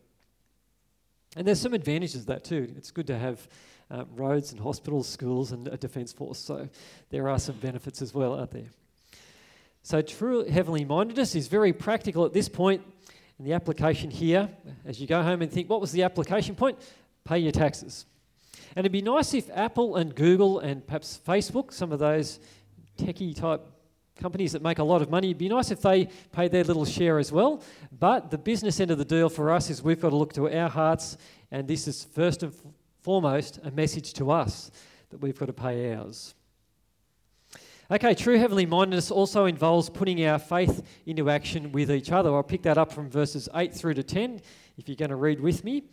And 1.35 1.47
there's 1.47 1.59
some 1.59 1.73
advantages 1.73 2.21
to 2.21 2.27
that 2.27 2.43
too. 2.43 2.71
It's 2.77 2.91
good 2.91 3.07
to 3.07 3.17
have 3.17 3.47
uh, 3.89 4.05
roads 4.15 4.51
and 4.51 4.61
hospitals, 4.61 5.07
schools, 5.07 5.51
and 5.51 5.67
a 5.67 5.77
defence 5.77 6.13
force. 6.13 6.39
So 6.39 6.69
there 7.09 7.27
are 7.27 7.39
some 7.39 7.55
benefits 7.55 8.01
as 8.01 8.13
well 8.13 8.39
out 8.39 8.51
there. 8.51 8.69
So 9.83 10.01
true 10.01 10.45
heavenly 10.45 10.85
mindedness 10.85 11.35
is 11.35 11.47
very 11.47 11.73
practical 11.73 12.25
at 12.25 12.33
this 12.33 12.47
point. 12.47 12.83
And 13.37 13.47
the 13.47 13.53
application 13.53 14.11
here, 14.11 14.49
as 14.85 15.01
you 15.01 15.07
go 15.07 15.23
home 15.23 15.41
and 15.41 15.51
think, 15.51 15.69
what 15.69 15.81
was 15.81 15.91
the 15.91 16.03
application 16.03 16.53
point? 16.53 16.77
Pay 17.23 17.39
your 17.39 17.51
taxes. 17.51 18.05
And 18.75 18.85
it'd 18.85 18.91
be 18.91 19.01
nice 19.01 19.33
if 19.33 19.49
Apple 19.51 19.95
and 19.95 20.13
Google 20.13 20.59
and 20.59 20.85
perhaps 20.85 21.19
Facebook, 21.25 21.73
some 21.73 21.91
of 21.91 21.97
those 21.97 22.39
techie 22.99 23.35
type 23.35 23.61
companies 24.19 24.51
that 24.51 24.61
make 24.61 24.79
a 24.79 24.83
lot 24.83 25.01
of 25.01 25.09
money, 25.09 25.29
it'd 25.29 25.37
be 25.37 25.49
nice 25.49 25.71
if 25.71 25.81
they 25.81 26.07
pay 26.31 26.47
their 26.47 26.63
little 26.63 26.85
share 26.85 27.19
as 27.19 27.31
well. 27.31 27.63
But 27.91 28.31
the 28.31 28.37
business 28.37 28.79
end 28.79 28.91
of 28.91 28.97
the 28.97 29.05
deal 29.05 29.29
for 29.29 29.51
us 29.51 29.69
is 29.69 29.81
we've 29.81 30.01
got 30.01 30.09
to 30.09 30.15
look 30.15 30.33
to 30.33 30.49
our 30.49 30.69
hearts, 30.69 31.17
and 31.51 31.67
this 31.67 31.87
is 31.87 32.03
first 32.03 32.43
and 32.43 32.53
foremost 33.01 33.59
a 33.63 33.71
message 33.71 34.13
to 34.13 34.31
us 34.31 34.71
that 35.09 35.17
we've 35.21 35.37
got 35.37 35.47
to 35.47 35.53
pay 35.53 35.93
ours. 35.95 36.35
Okay, 37.91 38.13
true 38.13 38.37
heavenly 38.37 38.65
mindedness 38.65 39.11
also 39.11 39.45
involves 39.45 39.89
putting 39.89 40.25
our 40.25 40.39
faith 40.39 40.81
into 41.05 41.29
action 41.29 41.73
with 41.73 41.91
each 41.91 42.09
other. 42.09 42.33
I'll 42.33 42.41
pick 42.41 42.61
that 42.61 42.77
up 42.77 42.89
from 42.93 43.09
verses 43.09 43.49
8 43.53 43.73
through 43.73 43.95
to 43.95 44.03
10 44.03 44.39
if 44.77 44.87
you're 44.87 44.95
going 44.95 45.09
to 45.09 45.17
read 45.17 45.41
with 45.41 45.65
me. 45.65 45.83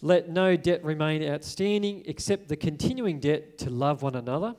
let 0.00 0.28
no 0.28 0.56
debt 0.56 0.84
remain 0.84 1.22
outstanding 1.28 2.02
except 2.06 2.48
the 2.48 2.56
continuing 2.56 3.20
debt 3.20 3.58
to 3.58 3.70
love 3.70 4.02
one 4.02 4.16
another. 4.16 4.54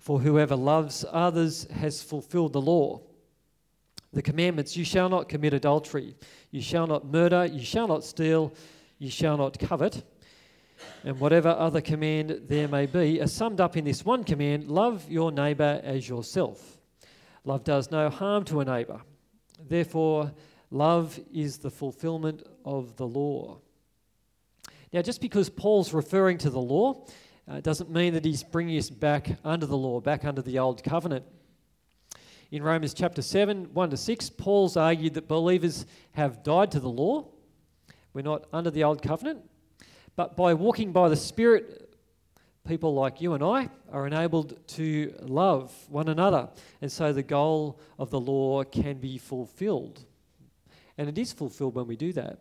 For 0.00 0.18
whoever 0.18 0.56
loves 0.56 1.04
others 1.12 1.66
has 1.70 2.02
fulfilled 2.02 2.54
the 2.54 2.60
law. 2.60 3.02
The 4.14 4.22
commandments 4.22 4.74
you 4.74 4.82
shall 4.82 5.10
not 5.10 5.28
commit 5.28 5.52
adultery, 5.52 6.16
you 6.50 6.62
shall 6.62 6.86
not 6.86 7.04
murder, 7.04 7.44
you 7.44 7.62
shall 7.62 7.86
not 7.86 8.02
steal, 8.02 8.54
you 8.98 9.10
shall 9.10 9.36
not 9.36 9.58
covet. 9.58 10.02
And 11.04 11.20
whatever 11.20 11.50
other 11.50 11.82
command 11.82 12.40
there 12.48 12.66
may 12.66 12.86
be 12.86 13.20
are 13.20 13.26
summed 13.26 13.60
up 13.60 13.76
in 13.76 13.84
this 13.84 14.02
one 14.02 14.24
command 14.24 14.68
love 14.68 15.06
your 15.10 15.30
neighbour 15.30 15.82
as 15.84 16.08
yourself. 16.08 16.78
Love 17.44 17.62
does 17.62 17.90
no 17.90 18.08
harm 18.08 18.44
to 18.46 18.60
a 18.60 18.64
neighbour. 18.64 19.02
Therefore, 19.68 20.32
love 20.70 21.20
is 21.30 21.58
the 21.58 21.70
fulfilment 21.70 22.42
of 22.64 22.96
the 22.96 23.06
law. 23.06 23.58
Now, 24.94 25.02
just 25.02 25.20
because 25.20 25.50
Paul's 25.50 25.92
referring 25.92 26.38
to 26.38 26.50
the 26.50 26.58
law 26.58 27.06
uh, 27.50 27.60
doesn't 27.60 27.90
mean 27.90 28.14
that 28.14 28.24
he's 28.24 28.44
bringing 28.44 28.78
us 28.78 28.88
back 28.88 29.38
under 29.44 29.66
the 29.66 29.76
law, 29.76 30.00
back 30.00 30.24
under 30.24 30.40
the 30.40 30.58
old 30.58 30.84
covenant. 30.84 31.24
In 32.52 32.62
Romans 32.62 32.94
chapter 32.94 33.22
7, 33.22 33.74
1 33.74 33.90
to 33.90 33.96
6, 33.96 34.30
Paul's 34.30 34.76
argued 34.76 35.14
that 35.14 35.26
believers 35.26 35.84
have 36.12 36.44
died 36.44 36.70
to 36.72 36.80
the 36.80 36.88
law. 36.88 37.26
We're 38.12 38.22
not 38.22 38.44
under 38.52 38.70
the 38.70 38.84
old 38.84 39.02
covenant. 39.02 39.42
But 40.14 40.36
by 40.36 40.54
walking 40.54 40.92
by 40.92 41.08
the 41.08 41.16
Spirit, 41.16 41.96
people 42.66 42.94
like 42.94 43.20
you 43.20 43.34
and 43.34 43.42
I 43.42 43.68
are 43.90 44.06
enabled 44.06 44.64
to 44.68 45.12
love 45.20 45.72
one 45.88 46.08
another. 46.08 46.48
And 46.80 46.90
so 46.90 47.12
the 47.12 47.22
goal 47.22 47.80
of 47.98 48.10
the 48.10 48.20
law 48.20 48.62
can 48.62 48.98
be 48.98 49.18
fulfilled. 49.18 50.04
And 50.96 51.08
it 51.08 51.18
is 51.18 51.32
fulfilled 51.32 51.74
when 51.74 51.88
we 51.88 51.96
do 51.96 52.12
that. 52.12 52.38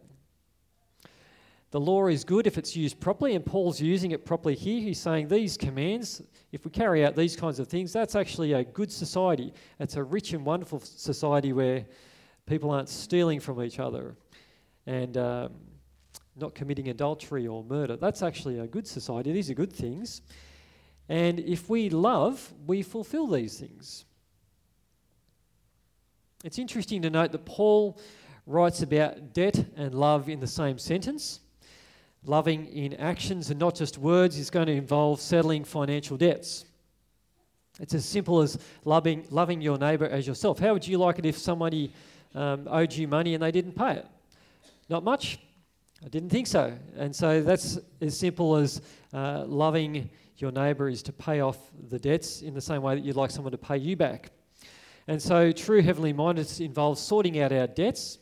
The 1.72 1.80
law 1.80 2.08
is 2.08 2.24
good 2.24 2.48
if 2.48 2.58
it's 2.58 2.76
used 2.76 3.00
properly, 3.00 3.36
and 3.36 3.46
Paul's 3.46 3.80
using 3.80 4.12
it 4.12 4.26
properly 4.26 4.56
here. 4.56 4.82
He's 4.82 5.00
saying 5.00 5.28
these 5.28 5.56
commands, 5.56 6.22
if 6.52 6.66
we 6.66 6.72
carry 6.72 7.06
out 7.06 7.16
these 7.16 7.36
kinds 7.36 7.60
of 7.60 7.68
things, 7.68 7.94
that's 7.94 8.16
actually 8.16 8.54
a 8.54 8.64
good 8.64 8.92
society. 8.92 9.54
It's 9.80 9.96
a 9.96 10.04
rich 10.04 10.34
and 10.34 10.44
wonderful 10.44 10.80
society 10.80 11.54
where 11.54 11.86
people 12.48 12.72
aren't 12.72 12.90
stealing 12.90 13.40
from 13.40 13.62
each 13.62 13.80
other 13.80 14.16
and 14.88 15.16
um, 15.18 15.54
not 16.36 16.56
committing 16.56 16.90
adultery 16.90 17.46
or 17.46 17.64
murder. 17.64 17.96
That's 17.96 18.24
actually 18.24 18.58
a 18.58 18.66
good 18.66 18.88
society. 18.88 19.32
These 19.32 19.52
are 19.52 19.54
good 19.54 19.74
things. 19.74 20.22
And 21.08 21.40
if 21.40 21.70
we 21.70 21.92
love, 21.92 22.52
we 22.66 22.82
fulfill 22.82 23.28
these 23.28 23.60
things. 23.60 24.06
It's 26.44 26.58
interesting 26.58 27.04
to 27.04 27.12
note 27.12 27.32
that 27.32 27.46
Paul 27.46 28.00
writes 28.48 28.82
about 28.82 29.34
debt 29.34 29.64
and 29.76 29.94
love 29.94 30.30
in 30.30 30.40
the 30.40 30.48
same 30.48 30.80
sentence. 30.80 31.42
Loving 32.30 32.68
in 32.68 32.94
actions 32.94 33.50
and 33.50 33.60
not 33.60 33.74
just 33.74 33.98
words 33.98 34.38
is 34.38 34.52
going 34.52 34.68
to 34.68 34.74
involve 34.74 35.20
settling 35.20 35.64
financial 35.64 36.16
debts. 36.16 36.64
It's 37.80 37.96
as 37.96 38.06
simple 38.06 38.42
as 38.42 38.60
loving, 38.86 39.26
loving 39.32 39.62
your 39.62 39.80
neighbour 39.80 40.06
as 40.06 40.28
yourself. 40.28 40.60
How 40.60 40.74
would 40.74 40.88
you 40.88 41.00
like 41.00 41.18
it 41.18 41.26
if 41.26 41.40
somebody 41.40 41.92
um, 42.36 42.68
owed 42.70 42.94
you 42.94 43.08
money 43.08 43.34
and 43.34 43.42
they 43.42 43.50
didn't 43.50 43.72
pay 43.72 43.94
it? 43.94 44.06
Not 44.90 45.04
much? 45.04 45.40
I 46.06 46.08
didn't 46.10 46.30
think 46.30 46.46
so. 46.46 46.72
And 46.96 47.16
so 47.16 47.42
that's 47.42 47.80
as 48.00 48.16
simple 48.16 48.58
as 48.58 48.80
uh, 49.12 49.46
loving 49.48 50.08
your 50.38 50.52
neighbour 50.52 50.88
is 50.88 51.02
to 51.02 51.12
pay 51.12 51.40
off 51.40 51.58
the 51.90 51.98
debts 51.98 52.44
in 52.44 52.54
the 52.54 52.62
same 52.62 52.84
way 52.84 52.94
that 52.94 53.04
you'd 53.04 53.16
like 53.16 53.32
someone 53.32 53.54
to 53.54 53.58
pay 53.58 53.78
you 53.78 53.96
back. 53.96 54.30
And 55.08 55.20
so 55.20 55.52
true 55.52 55.82
heavenly 55.82 56.14
mindedness 56.14 56.60
involves 56.60 57.02
sorting 57.02 57.40
out 57.40 57.52
our 57.52 57.66
debts 57.66 58.20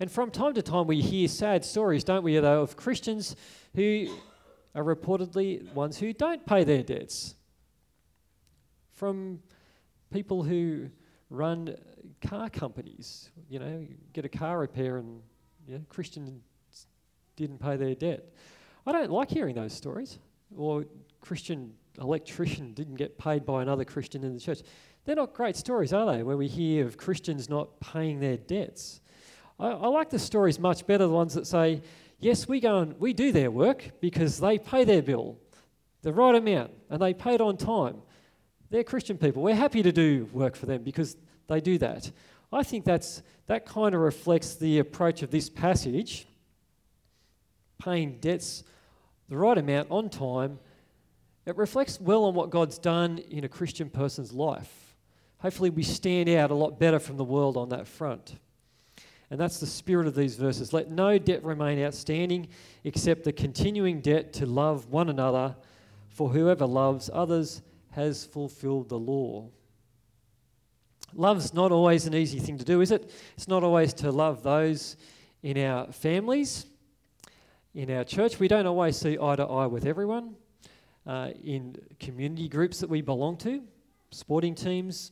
and 0.00 0.10
from 0.10 0.30
time 0.30 0.54
to 0.54 0.62
time, 0.62 0.86
we 0.86 1.00
hear 1.00 1.28
sad 1.28 1.64
stories, 1.64 2.04
don't 2.04 2.22
we, 2.22 2.38
though, 2.38 2.62
of 2.62 2.76
Christians 2.76 3.36
who 3.74 4.08
are 4.74 4.82
reportedly 4.82 5.72
ones 5.72 5.98
who 5.98 6.12
don't 6.12 6.44
pay 6.44 6.64
their 6.64 6.82
debts. 6.82 7.34
From 8.92 9.40
people 10.12 10.42
who 10.42 10.88
run 11.30 11.76
car 12.20 12.48
companies, 12.50 13.30
you 13.48 13.58
know, 13.58 13.86
get 14.12 14.24
a 14.24 14.28
car 14.28 14.58
repair 14.58 14.98
and 14.98 15.20
you 15.66 15.74
know, 15.74 15.84
Christians 15.88 16.40
didn't 17.36 17.58
pay 17.58 17.76
their 17.76 17.94
debt. 17.94 18.32
I 18.86 18.92
don't 18.92 19.10
like 19.10 19.30
hearing 19.30 19.54
those 19.54 19.72
stories. 19.72 20.18
Or 20.56 20.84
Christian 21.20 21.72
electrician 22.00 22.74
didn't 22.74 22.96
get 22.96 23.18
paid 23.18 23.44
by 23.46 23.62
another 23.62 23.84
Christian 23.84 24.24
in 24.24 24.34
the 24.34 24.40
church. 24.40 24.60
They're 25.04 25.16
not 25.16 25.34
great 25.34 25.56
stories, 25.56 25.92
are 25.92 26.12
they, 26.12 26.22
where 26.22 26.36
we 26.36 26.48
hear 26.48 26.86
of 26.86 26.96
Christians 26.96 27.48
not 27.48 27.80
paying 27.80 28.20
their 28.20 28.36
debts? 28.36 29.00
I, 29.58 29.68
I 29.68 29.88
like 29.88 30.10
the 30.10 30.18
stories 30.18 30.58
much 30.58 30.86
better, 30.86 31.06
the 31.06 31.12
ones 31.12 31.34
that 31.34 31.46
say, 31.46 31.82
yes, 32.18 32.48
we 32.48 32.60
go 32.60 32.78
and 32.78 32.98
we 32.98 33.12
do 33.12 33.32
their 33.32 33.50
work 33.50 33.90
because 34.00 34.38
they 34.38 34.58
pay 34.58 34.84
their 34.84 35.02
bill, 35.02 35.38
the 36.02 36.12
right 36.12 36.34
amount, 36.34 36.72
and 36.90 37.00
they 37.00 37.14
pay 37.14 37.34
it 37.34 37.40
on 37.40 37.56
time. 37.56 37.96
They're 38.70 38.84
Christian 38.84 39.18
people. 39.18 39.42
We're 39.42 39.54
happy 39.54 39.82
to 39.82 39.92
do 39.92 40.28
work 40.32 40.56
for 40.56 40.66
them 40.66 40.82
because 40.82 41.16
they 41.46 41.60
do 41.60 41.78
that. 41.78 42.10
I 42.52 42.62
think 42.62 42.84
that's, 42.84 43.22
that 43.46 43.66
kind 43.66 43.94
of 43.94 44.00
reflects 44.00 44.54
the 44.54 44.78
approach 44.78 45.22
of 45.22 45.30
this 45.30 45.50
passage, 45.50 46.26
paying 47.78 48.18
debts 48.20 48.64
the 49.28 49.36
right 49.36 49.58
amount 49.58 49.90
on 49.90 50.08
time. 50.08 50.58
It 51.46 51.56
reflects 51.56 52.00
well 52.00 52.24
on 52.24 52.34
what 52.34 52.50
God's 52.50 52.78
done 52.78 53.18
in 53.18 53.44
a 53.44 53.48
Christian 53.48 53.90
person's 53.90 54.32
life. 54.32 54.96
Hopefully, 55.38 55.68
we 55.68 55.82
stand 55.82 56.28
out 56.28 56.50
a 56.50 56.54
lot 56.54 56.78
better 56.78 56.98
from 56.98 57.16
the 57.16 57.24
world 57.24 57.56
on 57.56 57.68
that 57.68 57.86
front. 57.86 58.36
And 59.34 59.40
that's 59.40 59.58
the 59.58 59.66
spirit 59.66 60.06
of 60.06 60.14
these 60.14 60.36
verses. 60.36 60.72
Let 60.72 60.92
no 60.92 61.18
debt 61.18 61.42
remain 61.42 61.82
outstanding 61.82 62.46
except 62.84 63.24
the 63.24 63.32
continuing 63.32 64.00
debt 64.00 64.32
to 64.34 64.46
love 64.46 64.90
one 64.90 65.08
another, 65.08 65.56
for 66.06 66.28
whoever 66.28 66.66
loves 66.66 67.10
others 67.12 67.60
has 67.90 68.24
fulfilled 68.24 68.90
the 68.90 68.96
law. 68.96 69.48
Love's 71.14 71.52
not 71.52 71.72
always 71.72 72.06
an 72.06 72.14
easy 72.14 72.38
thing 72.38 72.58
to 72.58 72.64
do, 72.64 72.80
is 72.80 72.92
it? 72.92 73.10
It's 73.36 73.48
not 73.48 73.64
always 73.64 73.92
to 73.94 74.12
love 74.12 74.44
those 74.44 74.96
in 75.42 75.58
our 75.58 75.90
families, 75.90 76.66
in 77.74 77.90
our 77.90 78.04
church. 78.04 78.38
We 78.38 78.46
don't 78.46 78.66
always 78.66 78.96
see 78.96 79.18
eye 79.20 79.34
to 79.34 79.42
eye 79.42 79.66
with 79.66 79.84
everyone. 79.84 80.36
Uh, 81.08 81.30
in 81.42 81.74
community 81.98 82.48
groups 82.48 82.78
that 82.78 82.88
we 82.88 83.02
belong 83.02 83.36
to, 83.38 83.64
sporting 84.12 84.54
teams, 84.54 85.10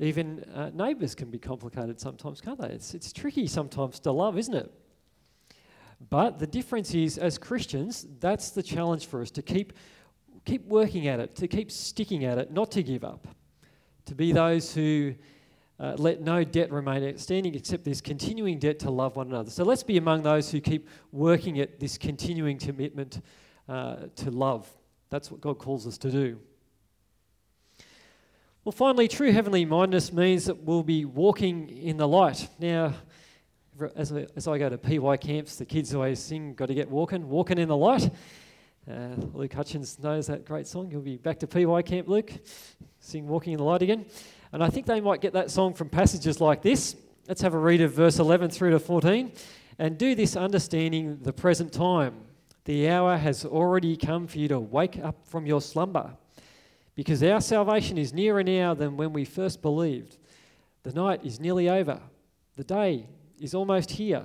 even 0.00 0.44
uh, 0.54 0.70
neighbours 0.72 1.14
can 1.14 1.30
be 1.30 1.38
complicated 1.38 2.00
sometimes, 2.00 2.40
can't 2.40 2.60
they? 2.60 2.68
It's, 2.68 2.94
it's 2.94 3.12
tricky 3.12 3.46
sometimes 3.46 3.98
to 4.00 4.12
love, 4.12 4.38
isn't 4.38 4.54
it? 4.54 4.72
But 6.10 6.38
the 6.38 6.46
difference 6.46 6.94
is, 6.94 7.18
as 7.18 7.38
Christians, 7.38 8.06
that's 8.20 8.50
the 8.50 8.62
challenge 8.62 9.06
for 9.06 9.20
us 9.20 9.30
to 9.32 9.42
keep, 9.42 9.72
keep 10.44 10.64
working 10.66 11.08
at 11.08 11.18
it, 11.18 11.34
to 11.36 11.48
keep 11.48 11.72
sticking 11.72 12.24
at 12.24 12.38
it, 12.38 12.52
not 12.52 12.70
to 12.72 12.82
give 12.82 13.02
up, 13.02 13.26
to 14.06 14.14
be 14.14 14.30
those 14.30 14.72
who 14.72 15.14
uh, 15.80 15.94
let 15.98 16.20
no 16.20 16.44
debt 16.44 16.70
remain 16.70 17.02
outstanding 17.08 17.54
except 17.54 17.84
this 17.84 18.00
continuing 18.00 18.58
debt 18.58 18.78
to 18.80 18.90
love 18.90 19.16
one 19.16 19.28
another. 19.28 19.50
So 19.50 19.64
let's 19.64 19.82
be 19.82 19.96
among 19.96 20.22
those 20.22 20.50
who 20.50 20.60
keep 20.60 20.88
working 21.10 21.58
at 21.58 21.80
this 21.80 21.98
continuing 21.98 22.58
commitment 22.58 23.20
uh, 23.68 24.06
to 24.16 24.30
love. 24.30 24.68
That's 25.10 25.30
what 25.30 25.40
God 25.40 25.58
calls 25.58 25.86
us 25.86 25.98
to 25.98 26.10
do. 26.10 26.38
Well, 28.64 28.72
finally, 28.72 29.06
true 29.06 29.30
heavenly 29.32 29.64
mindedness 29.64 30.12
means 30.12 30.46
that 30.46 30.64
we'll 30.64 30.82
be 30.82 31.04
walking 31.04 31.68
in 31.68 31.96
the 31.96 32.08
light. 32.08 32.48
Now, 32.58 32.92
as 33.94 34.12
I, 34.12 34.26
as 34.34 34.48
I 34.48 34.58
go 34.58 34.68
to 34.68 34.76
PY 34.76 35.16
camps, 35.16 35.56
the 35.56 35.64
kids 35.64 35.94
always 35.94 36.18
sing, 36.18 36.54
Got 36.54 36.66
to 36.66 36.74
get 36.74 36.90
walking, 36.90 37.28
walking 37.28 37.58
in 37.58 37.68
the 37.68 37.76
light. 37.76 38.10
Uh, 38.90 39.14
Luke 39.32 39.52
Hutchins 39.52 39.98
knows 40.00 40.26
that 40.26 40.44
great 40.44 40.66
song. 40.66 40.90
You'll 40.90 41.02
be 41.02 41.16
back 41.16 41.38
to 41.38 41.46
PY 41.46 41.82
camp, 41.82 42.08
Luke. 42.08 42.32
Sing 42.98 43.28
Walking 43.28 43.52
in 43.52 43.58
the 43.58 43.64
Light 43.64 43.82
again. 43.82 44.06
And 44.52 44.62
I 44.62 44.70
think 44.70 44.86
they 44.86 45.00
might 45.00 45.20
get 45.20 45.34
that 45.34 45.50
song 45.52 45.72
from 45.72 45.88
passages 45.88 46.40
like 46.40 46.60
this. 46.60 46.96
Let's 47.28 47.40
have 47.42 47.54
a 47.54 47.58
read 47.58 47.80
of 47.80 47.92
verse 47.92 48.18
11 48.18 48.50
through 48.50 48.70
to 48.70 48.80
14. 48.80 49.30
And 49.78 49.96
do 49.96 50.16
this 50.16 50.36
understanding 50.36 51.20
the 51.22 51.32
present 51.32 51.72
time. 51.72 52.16
The 52.64 52.88
hour 52.88 53.16
has 53.16 53.44
already 53.44 53.96
come 53.96 54.26
for 54.26 54.38
you 54.38 54.48
to 54.48 54.58
wake 54.58 54.98
up 54.98 55.28
from 55.28 55.46
your 55.46 55.60
slumber 55.60 56.16
because 56.98 57.22
our 57.22 57.40
salvation 57.40 57.96
is 57.96 58.12
nearer 58.12 58.42
now 58.42 58.74
than 58.74 58.96
when 58.96 59.12
we 59.12 59.24
first 59.24 59.62
believed. 59.62 60.16
The 60.82 60.92
night 60.92 61.24
is 61.24 61.38
nearly 61.38 61.68
over, 61.68 62.00
the 62.56 62.64
day 62.64 63.06
is 63.38 63.54
almost 63.54 63.92
here. 63.92 64.24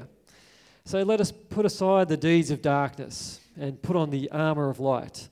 So 0.84 1.04
let 1.04 1.22
us 1.22 1.32
put 1.32 1.68
aside 1.68 2.08
the 2.08 2.18
deeds 2.18 2.50
of 2.50 2.64
darkness 2.64 3.40
and 3.56 3.80
put 3.80 3.96
on 3.96 4.10
the 4.10 4.32
armour 4.32 4.72
of 4.72 4.80
light. 4.80 5.30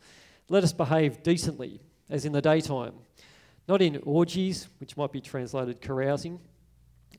Let 0.50 0.64
us 0.64 0.72
behave 0.72 1.24
decently, 1.24 1.82
as 2.12 2.26
in 2.26 2.32
the 2.32 2.44
daytime, 2.44 2.94
not 3.68 3.82
in 3.82 4.00
orgies, 4.04 4.68
which 4.80 4.96
might 4.96 5.12
be 5.12 5.20
translated 5.20 5.82
carousing, 5.82 6.40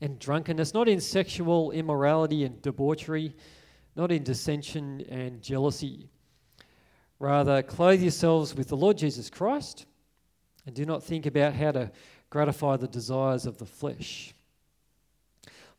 and 0.01 0.19
drunkenness, 0.19 0.73
not 0.73 0.87
in 0.87 1.01
sexual 1.01 1.71
immorality 1.71 2.45
and 2.45 2.61
debauchery, 2.61 3.35
not 3.97 4.09
in 4.09 4.23
dissension 4.23 5.01
and 5.09 5.41
jealousy. 5.41 6.07
Rather, 7.19 7.61
clothe 7.61 8.01
yourselves 8.01 8.55
with 8.55 8.69
the 8.69 8.77
Lord 8.77 8.97
Jesus 8.97 9.29
Christ 9.29 9.85
and 10.65 10.75
do 10.75 10.85
not 10.85 11.03
think 11.03 11.25
about 11.25 11.53
how 11.53 11.71
to 11.71 11.91
gratify 12.29 12.77
the 12.77 12.87
desires 12.87 13.45
of 13.45 13.57
the 13.57 13.65
flesh. 13.65 14.33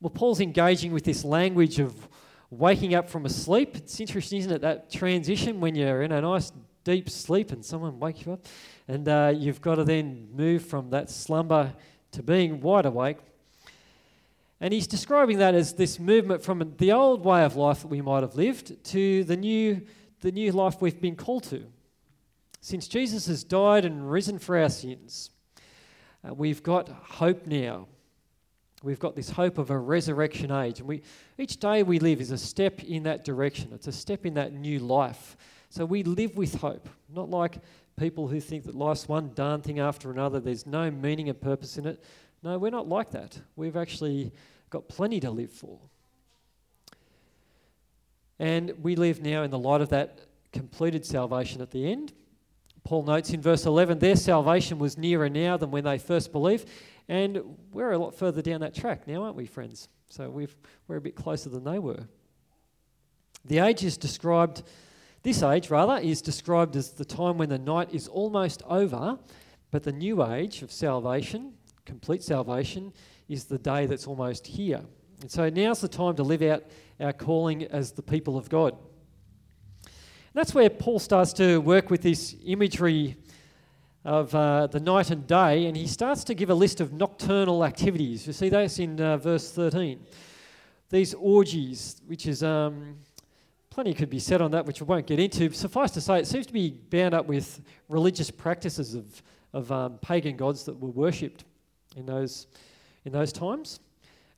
Well, 0.00 0.10
Paul's 0.10 0.40
engaging 0.40 0.92
with 0.92 1.04
this 1.04 1.24
language 1.24 1.78
of 1.78 2.08
waking 2.50 2.94
up 2.94 3.08
from 3.08 3.26
a 3.26 3.30
sleep. 3.30 3.76
It's 3.76 3.98
interesting, 4.00 4.40
isn't 4.40 4.52
it, 4.52 4.60
that 4.60 4.90
transition 4.90 5.60
when 5.60 5.74
you're 5.74 6.02
in 6.02 6.12
a 6.12 6.20
nice 6.20 6.52
deep 6.84 7.08
sleep 7.08 7.50
and 7.50 7.64
someone 7.64 7.98
wakes 7.98 8.24
you 8.24 8.34
up, 8.34 8.46
and 8.86 9.08
uh, 9.08 9.32
you've 9.34 9.60
got 9.60 9.76
to 9.76 9.84
then 9.84 10.28
move 10.34 10.64
from 10.64 10.90
that 10.90 11.10
slumber 11.10 11.72
to 12.12 12.22
being 12.22 12.60
wide 12.60 12.86
awake. 12.86 13.18
And 14.60 14.72
he's 14.72 14.86
describing 14.86 15.38
that 15.38 15.54
as 15.54 15.74
this 15.74 15.98
movement 15.98 16.42
from 16.42 16.74
the 16.78 16.92
old 16.92 17.24
way 17.24 17.44
of 17.44 17.56
life 17.56 17.80
that 17.82 17.88
we 17.88 18.00
might 18.00 18.22
have 18.22 18.36
lived 18.36 18.84
to 18.84 19.24
the 19.24 19.36
new, 19.36 19.82
the 20.20 20.30
new 20.30 20.52
life 20.52 20.80
we've 20.80 21.00
been 21.00 21.16
called 21.16 21.44
to. 21.44 21.64
Since 22.64 22.88
Jesus 22.88 23.26
has 23.26 23.44
died 23.44 23.84
and 23.84 24.10
risen 24.10 24.38
for 24.38 24.56
our 24.56 24.70
sins, 24.70 25.28
uh, 26.26 26.32
we've 26.32 26.62
got 26.62 26.88
hope 26.88 27.46
now. 27.46 27.88
We've 28.82 28.98
got 28.98 29.14
this 29.14 29.28
hope 29.28 29.58
of 29.58 29.68
a 29.68 29.76
resurrection 29.76 30.50
age. 30.50 30.78
And 30.78 30.88
we, 30.88 31.02
each 31.36 31.58
day 31.58 31.82
we 31.82 31.98
live 31.98 32.22
is 32.22 32.30
a 32.30 32.38
step 32.38 32.82
in 32.82 33.02
that 33.02 33.22
direction. 33.22 33.68
It's 33.74 33.86
a 33.86 33.92
step 33.92 34.24
in 34.24 34.32
that 34.34 34.54
new 34.54 34.78
life. 34.78 35.36
So 35.68 35.84
we 35.84 36.04
live 36.04 36.38
with 36.38 36.54
hope, 36.54 36.88
not 37.14 37.28
like 37.28 37.58
people 37.98 38.28
who 38.28 38.40
think 38.40 38.64
that 38.64 38.74
life's 38.74 39.06
one 39.08 39.32
darn 39.34 39.60
thing 39.60 39.78
after 39.78 40.10
another, 40.10 40.40
there's 40.40 40.64
no 40.64 40.90
meaning 40.90 41.28
and 41.28 41.38
purpose 41.38 41.76
in 41.76 41.86
it. 41.86 42.02
No, 42.42 42.56
we're 42.56 42.70
not 42.70 42.88
like 42.88 43.10
that. 43.10 43.38
We've 43.56 43.76
actually 43.76 44.32
got 44.70 44.88
plenty 44.88 45.20
to 45.20 45.30
live 45.30 45.50
for. 45.50 45.78
And 48.38 48.72
we 48.82 48.96
live 48.96 49.20
now 49.20 49.42
in 49.42 49.50
the 49.50 49.58
light 49.58 49.82
of 49.82 49.90
that 49.90 50.20
completed 50.50 51.04
salvation 51.04 51.60
at 51.60 51.70
the 51.70 51.92
end. 51.92 52.14
Paul 52.84 53.02
notes 53.02 53.30
in 53.30 53.40
verse 53.40 53.66
11 53.66 53.98
their 53.98 54.16
salvation 54.16 54.78
was 54.78 54.96
nearer 54.98 55.28
now 55.28 55.56
than 55.56 55.70
when 55.70 55.84
they 55.84 55.98
first 55.98 56.32
believed. 56.32 56.68
And 57.08 57.42
we're 57.72 57.92
a 57.92 57.98
lot 57.98 58.14
further 58.14 58.42
down 58.42 58.60
that 58.60 58.74
track 58.74 59.06
now, 59.06 59.24
aren't 59.24 59.36
we, 59.36 59.46
friends? 59.46 59.88
So 60.08 60.30
we 60.30 60.46
are 60.88 60.96
a 60.96 61.00
bit 61.00 61.16
closer 61.16 61.48
than 61.48 61.64
they 61.64 61.78
were. 61.78 62.06
The 63.44 63.58
age 63.58 63.84
is 63.84 63.96
described 63.96 64.62
this 65.24 65.42
age, 65.42 65.70
rather, 65.70 65.96
is 65.96 66.20
described 66.20 66.76
as 66.76 66.90
the 66.90 67.04
time 67.04 67.38
when 67.38 67.48
the 67.48 67.58
night 67.58 67.94
is 67.94 68.08
almost 68.08 68.62
over, 68.68 69.18
but 69.70 69.82
the 69.82 69.90
new 69.90 70.22
age 70.22 70.60
of 70.60 70.70
salvation, 70.70 71.54
complete 71.86 72.22
salvation, 72.22 72.92
is 73.26 73.44
the 73.44 73.58
day 73.58 73.86
that's 73.86 74.06
almost 74.06 74.46
here. 74.46 74.82
And 75.22 75.30
so 75.30 75.48
now's 75.48 75.80
the 75.80 75.88
time 75.88 76.14
to 76.16 76.22
live 76.22 76.42
out 76.42 76.64
our 77.00 77.14
calling 77.14 77.64
as 77.64 77.92
the 77.92 78.02
people 78.02 78.36
of 78.36 78.50
God. 78.50 78.76
That's 80.34 80.52
where 80.52 80.68
Paul 80.68 80.98
starts 80.98 81.32
to 81.34 81.58
work 81.60 81.90
with 81.90 82.02
this 82.02 82.36
imagery 82.44 83.16
of 84.04 84.34
uh, 84.34 84.66
the 84.66 84.80
night 84.80 85.10
and 85.10 85.26
day, 85.26 85.66
and 85.66 85.76
he 85.76 85.86
starts 85.86 86.24
to 86.24 86.34
give 86.34 86.50
a 86.50 86.54
list 86.54 86.80
of 86.80 86.92
nocturnal 86.92 87.64
activities. 87.64 88.26
You 88.26 88.32
see, 88.32 88.50
that's 88.50 88.78
in 88.78 89.00
uh, 89.00 89.16
verse 89.16 89.50
13. 89.50 90.04
These 90.90 91.14
orgies, 91.14 92.02
which 92.06 92.26
is 92.26 92.42
um, 92.42 92.96
Plenty 93.74 93.92
could 93.92 94.08
be 94.08 94.20
said 94.20 94.40
on 94.40 94.52
that, 94.52 94.66
which 94.66 94.80
we 94.80 94.86
won't 94.86 95.04
get 95.04 95.18
into. 95.18 95.50
Suffice 95.50 95.90
to 95.90 96.00
say, 96.00 96.20
it 96.20 96.28
seems 96.28 96.46
to 96.46 96.52
be 96.52 96.70
bound 96.70 97.12
up 97.12 97.26
with 97.26 97.60
religious 97.88 98.30
practices 98.30 98.94
of, 98.94 99.20
of 99.52 99.72
um, 99.72 99.98
pagan 99.98 100.36
gods 100.36 100.62
that 100.66 100.78
were 100.78 100.90
worshipped 100.90 101.42
in 101.96 102.06
those, 102.06 102.46
in 103.04 103.10
those 103.10 103.32
times. 103.32 103.80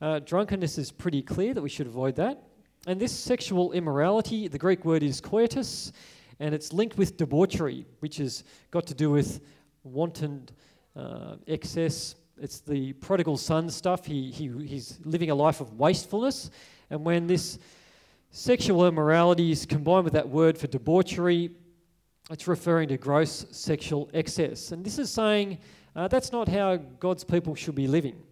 Uh, 0.01 0.21
drunkenness 0.21 0.79
is 0.79 0.91
pretty 0.91 1.21
clear 1.21 1.53
that 1.53 1.61
we 1.61 1.69
should 1.69 1.87
avoid 1.87 2.17
that. 2.17 2.45
And 2.87 3.01
this 3.01 3.13
sexual 3.13 3.73
immorality, 3.73 4.49
the 4.49 4.59
Greek 4.59 4.85
word 4.85 5.03
is 5.03 5.21
coitus, 5.21 5.93
and 6.41 6.55
it's 6.55 6.73
linked 6.73 6.97
with 6.97 7.17
debauchery, 7.17 7.85
which 8.01 8.19
has 8.19 8.45
got 8.71 8.87
to 8.87 8.95
do 8.95 9.11
with 9.11 9.41
wanton 9.83 10.49
uh, 10.95 11.37
excess. 11.47 12.15
It's 12.41 12.61
the 12.61 12.93
prodigal 12.95 13.37
son 13.37 13.69
stuff. 13.71 14.07
He, 14.07 14.31
he, 14.31 14.49
he's 14.67 14.99
living 15.05 15.31
a 15.31 15.35
life 15.35 15.61
of 15.61 15.79
wastefulness. 15.79 16.51
And 16.91 17.05
when 17.05 17.27
this 17.27 17.59
Sexual 18.39 18.87
immorality 18.87 19.51
is 19.51 19.65
combined 19.65 20.05
with 20.05 20.13
that 20.13 20.29
word 20.29 20.59
for 20.59 20.67
debauchery. 20.67 21.51
It's 22.31 22.47
referring 22.47 22.89
to 22.89 22.99
gross 22.99 23.47
sexual 23.51 24.11
excess. 24.13 24.73
And 24.73 24.85
this 24.85 24.99
is 24.99 25.11
saying 25.11 25.57
uh, 25.95 26.09
that's 26.09 26.33
not 26.33 26.47
how 26.47 26.77
God's 26.77 27.25
people 27.25 27.55
should 27.55 27.75
be 27.75 27.87
living. 27.87 28.23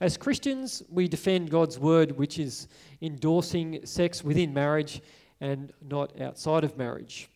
As 0.00 0.16
Christians, 0.16 0.82
we 0.88 1.08
defend 1.08 1.50
God's 1.50 1.78
word, 1.78 2.12
which 2.12 2.38
is 2.38 2.68
endorsing 3.00 3.84
sex 3.86 4.24
within 4.24 4.52
marriage 4.52 5.00
and 5.40 5.72
not 5.88 6.20
outside 6.20 6.64
of 6.64 6.76
marriage. 6.76 7.28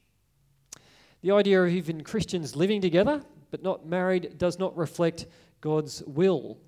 The 1.23 1.33
idea 1.33 1.63
of 1.63 1.71
even 1.71 2.03
Christians 2.05 2.57
living 2.57 2.81
together 2.81 3.23
but 3.51 3.63
not 3.63 3.87
married 3.87 4.39
does 4.39 4.59
not 4.59 4.77
reflect 4.77 5.27
God's 5.61 6.03
will 6.07 6.59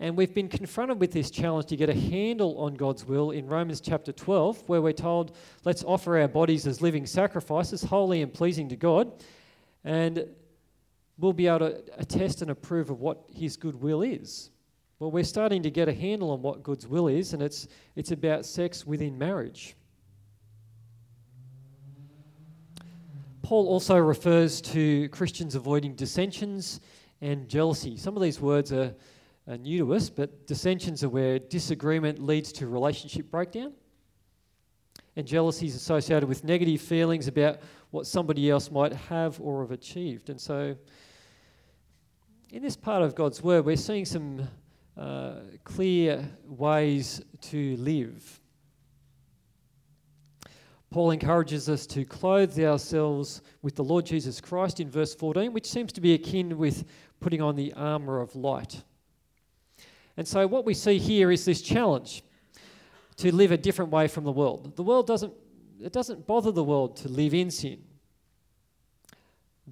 and 0.00 0.16
we've 0.16 0.32
been 0.32 0.48
confronted 0.48 1.00
with 1.00 1.12
this 1.12 1.30
challenge 1.30 1.66
to 1.66 1.76
get 1.76 1.90
a 1.90 1.94
handle 1.94 2.56
on 2.58 2.74
God's 2.74 3.04
will 3.04 3.32
in 3.32 3.48
Romans 3.48 3.80
chapter 3.80 4.12
12, 4.12 4.68
where 4.68 4.80
we're 4.80 4.92
told, 4.92 5.36
let's 5.64 5.82
offer 5.82 6.18
our 6.18 6.28
bodies 6.28 6.68
as 6.68 6.80
living 6.80 7.04
sacrifices, 7.04 7.82
holy 7.82 8.22
and 8.22 8.32
pleasing 8.32 8.68
to 8.68 8.76
God, 8.76 9.10
and 9.82 10.24
we'll 11.18 11.32
be 11.32 11.48
able 11.48 11.70
to 11.70 11.82
attest 11.96 12.42
and 12.42 12.50
approve 12.50 12.90
of 12.90 13.00
what 13.00 13.24
His 13.32 13.56
good 13.56 13.74
will 13.80 14.02
is. 14.02 14.50
Well, 14.98 15.10
we're 15.10 15.24
starting 15.24 15.62
to 15.62 15.70
get 15.70 15.88
a 15.88 15.92
handle 15.92 16.30
on 16.30 16.42
what 16.42 16.62
God's 16.62 16.86
will 16.86 17.08
is, 17.08 17.32
and 17.32 17.42
it's, 17.42 17.68
it's 17.96 18.10
about 18.10 18.44
sex 18.44 18.86
within 18.86 19.16
marriage. 19.16 19.76
Paul 23.42 23.68
also 23.68 23.96
refers 23.96 24.60
to 24.60 25.08
Christians 25.10 25.54
avoiding 25.54 25.94
dissensions 25.94 26.80
and 27.20 27.48
jealousy. 27.48 27.96
Some 27.96 28.16
of 28.16 28.22
these 28.22 28.40
words 28.40 28.72
are 28.72 28.94
are 29.48 29.56
new 29.56 29.78
to 29.78 29.94
us, 29.94 30.10
but 30.10 30.46
dissensions 30.46 31.02
are 31.02 31.08
where 31.08 31.38
disagreement 31.38 32.22
leads 32.22 32.52
to 32.52 32.68
relationship 32.68 33.30
breakdown. 33.30 33.72
And 35.16 35.26
jealousy 35.26 35.66
is 35.66 35.74
associated 35.74 36.28
with 36.28 36.44
negative 36.44 36.80
feelings 36.80 37.28
about 37.28 37.60
what 37.90 38.06
somebody 38.06 38.50
else 38.50 38.70
might 38.70 38.92
have 38.92 39.40
or 39.40 39.62
have 39.62 39.70
achieved. 39.70 40.28
And 40.28 40.38
so, 40.38 40.76
in 42.52 42.62
this 42.62 42.76
part 42.76 43.02
of 43.02 43.14
God's 43.14 43.42
Word, 43.42 43.64
we're 43.64 43.76
seeing 43.76 44.04
some 44.04 44.46
uh, 44.98 45.34
clear 45.64 46.28
ways 46.46 47.22
to 47.40 47.76
live. 47.76 48.40
Paul 50.90 51.10
encourages 51.10 51.68
us 51.68 51.86
to 51.88 52.04
clothe 52.04 52.58
ourselves 52.58 53.42
with 53.62 53.76
the 53.76 53.84
Lord 53.84 54.06
Jesus 54.06 54.40
Christ 54.40 54.80
in 54.80 54.90
verse 54.90 55.14
14, 55.14 55.52
which 55.52 55.70
seems 55.70 55.92
to 55.92 56.00
be 56.00 56.14
akin 56.14 56.56
with 56.56 56.84
putting 57.20 57.42
on 57.42 57.56
the 57.56 57.72
armour 57.74 58.20
of 58.20 58.34
light. 58.34 58.82
And 60.16 60.26
so 60.26 60.46
what 60.46 60.64
we 60.64 60.74
see 60.74 60.98
here 60.98 61.30
is 61.30 61.44
this 61.44 61.62
challenge 61.62 62.22
to 63.18 63.34
live 63.34 63.52
a 63.52 63.56
different 63.56 63.90
way 63.90 64.08
from 64.08 64.24
the 64.24 64.32
world. 64.32 64.74
The 64.76 64.82
world 64.82 65.06
doesn't 65.06 65.32
it 65.80 65.92
doesn't 65.92 66.26
bother 66.26 66.50
the 66.50 66.64
world 66.64 66.96
to 66.96 67.08
live 67.08 67.34
in 67.34 67.52
sin. 67.52 67.84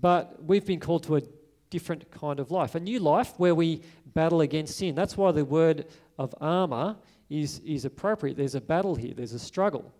But 0.01 0.45
we've 0.45 0.65
been 0.65 0.79
called 0.79 1.03
to 1.05 1.17
a 1.17 1.23
different 1.71 2.11
kind 2.13 2.39
of 2.39 2.53
life, 2.53 2.77
a 2.77 2.81
new 2.81 3.01
life 3.01 3.35
where 3.39 3.55
we 3.55 3.83
battle 4.17 4.41
against 4.41 4.79
sin. 4.79 4.95
That's 4.95 5.17
why 5.17 5.31
the 5.31 5.45
word 5.45 5.85
of 6.19 6.35
armor 6.41 6.97
is, 7.29 7.61
is 7.61 7.85
appropriate. 7.85 8.37
There's 8.39 8.55
a 8.55 8.61
battle 8.61 8.97
here, 8.97 9.13
there's 9.15 9.35
a 9.35 9.39
struggle. 9.39 9.93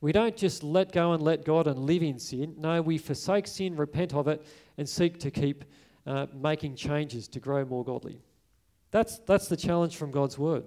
We 0.00 0.10
don't 0.10 0.36
just 0.36 0.62
let 0.62 0.90
go 0.90 1.12
and 1.12 1.22
let 1.22 1.44
God 1.44 1.66
and 1.66 1.78
live 1.80 2.02
in 2.02 2.18
sin. 2.18 2.54
No, 2.56 2.80
we 2.80 2.96
forsake 2.98 3.46
sin, 3.46 3.76
repent 3.76 4.14
of 4.14 4.26
it, 4.26 4.44
and 4.78 4.88
seek 4.88 5.20
to 5.20 5.30
keep 5.30 5.64
uh, 6.06 6.26
making 6.32 6.76
changes 6.76 7.28
to 7.28 7.40
grow 7.40 7.64
more 7.64 7.84
godly. 7.84 8.22
That's, 8.90 9.18
that's 9.26 9.48
the 9.48 9.56
challenge 9.56 9.96
from 9.96 10.12
God's 10.12 10.38
word. 10.38 10.64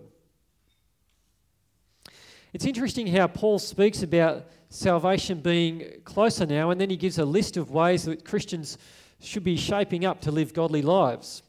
It's 2.53 2.65
interesting 2.65 3.07
how 3.07 3.27
Paul 3.27 3.57
speaks 3.57 4.03
about 4.03 4.45
salvation 4.69 5.39
being 5.39 6.01
closer 6.03 6.45
now, 6.45 6.69
and 6.69 6.79
then 6.79 6.91
he 6.91 6.97
gives 6.97 7.17
a 7.17 7.25
list 7.25 7.57
of 7.57 7.71
ways 7.71 8.03
that 8.03 8.25
Christians 8.25 8.77
should 9.21 9.43
be 9.43 9.55
shaping 9.55 10.05
up 10.05 10.21
to 10.21 10.31
live 10.31 10.53
godly 10.53 10.83
lives. 10.83 11.41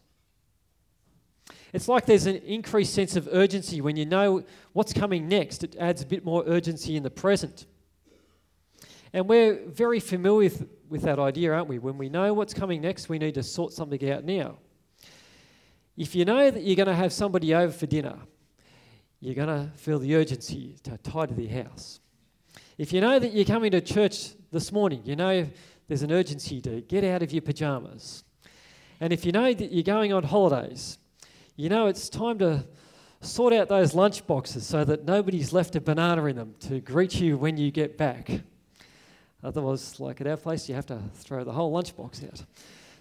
It's 1.73 1.89
like 1.89 2.05
there's 2.05 2.27
an 2.27 2.37
increased 2.37 2.95
sense 2.95 3.17
of 3.17 3.29
urgency 3.33 3.81
when 3.81 3.97
you 3.97 4.05
know 4.05 4.45
what's 4.73 4.93
coming 4.93 5.27
next. 5.29 5.65
It 5.65 5.75
adds 5.77 6.03
a 6.03 6.07
bit 6.07 6.25
more 6.25 6.45
urgency 6.47 6.97
in 6.97 7.03
the 7.03 7.11
present. 7.11 7.67
And 9.15 9.29
we're 9.29 9.59
very 9.67 10.01
familiar 10.01 10.51
with, 10.51 10.69
with 10.89 11.03
that 11.03 11.19
idea, 11.19 11.53
aren't 11.53 11.69
we? 11.69 11.79
When 11.79 11.99
we 11.99 12.09
know 12.09 12.33
what's 12.35 12.55
coming 12.55 12.81
next, 12.81 13.09
we 13.09 13.19
need 13.19 13.35
to 13.35 13.43
sort 13.43 13.73
something 13.73 14.11
out 14.11 14.25
now. 14.25 14.59
If 15.97 16.15
you 16.15 16.25
know 16.25 16.51
that 16.51 16.63
you're 16.63 16.77
going 16.77 16.89
to 16.89 16.95
have 16.95 17.13
somebody 17.13 17.55
over 17.55 17.73
for 17.73 17.87
dinner, 17.87 18.19
you're 19.21 19.35
going 19.35 19.49
to 19.49 19.71
feel 19.77 19.99
the 19.99 20.15
urgency 20.17 20.77
to 20.83 20.97
tidy 20.99 21.35
the 21.35 21.49
house. 21.49 22.01
If 22.79 22.93
you 22.93 23.01
know 23.01 23.19
that 23.19 23.33
you're 23.33 23.45
coming 23.45 23.71
to 23.73 23.81
church 23.81 24.31
this 24.51 24.73
morning, 24.73 25.03
you 25.05 25.15
know 25.15 25.47
there's 25.89 26.03
an 26.03 26.11
urgency 26.11 26.61
to 26.63 26.81
get 26.81 27.05
out 27.05 27.23
of 27.23 27.33
your 27.33 27.43
pajamas. 27.43 28.25
And 29.01 29.13
if 29.13 29.27
you 29.27 29.33
know 29.33 29.53
that 29.53 29.73
you're 29.73 29.83
going 29.83 30.13
on 30.13 30.23
holidays, 30.23 30.99
you 31.57 31.69
know 31.69 31.87
it's 31.87 32.09
time 32.09 32.39
to 32.39 32.65
sort 33.21 33.53
out 33.53 33.69
those 33.69 33.95
lunch 33.95 34.27
boxes 34.27 34.67
so 34.67 34.85
that 34.85 35.05
nobody's 35.05 35.53
left 35.53 35.77
a 35.77 35.81
banana 35.81 36.25
in 36.25 36.37
them 36.37 36.55
to 36.61 36.81
greet 36.81 37.21
you 37.21 37.37
when 37.37 37.57
you 37.57 37.71
get 37.71 37.97
back. 37.97 38.31
Otherwise, 39.45 40.01
like 40.01 40.21
at 40.21 40.27
our 40.27 40.37
place, 40.37 40.69
you 40.69 40.75
have 40.75 40.87
to 40.87 41.01
throw 41.15 41.45
the 41.45 41.53
whole 41.53 41.73
lunchbox 41.73 42.25
out. 42.25 42.45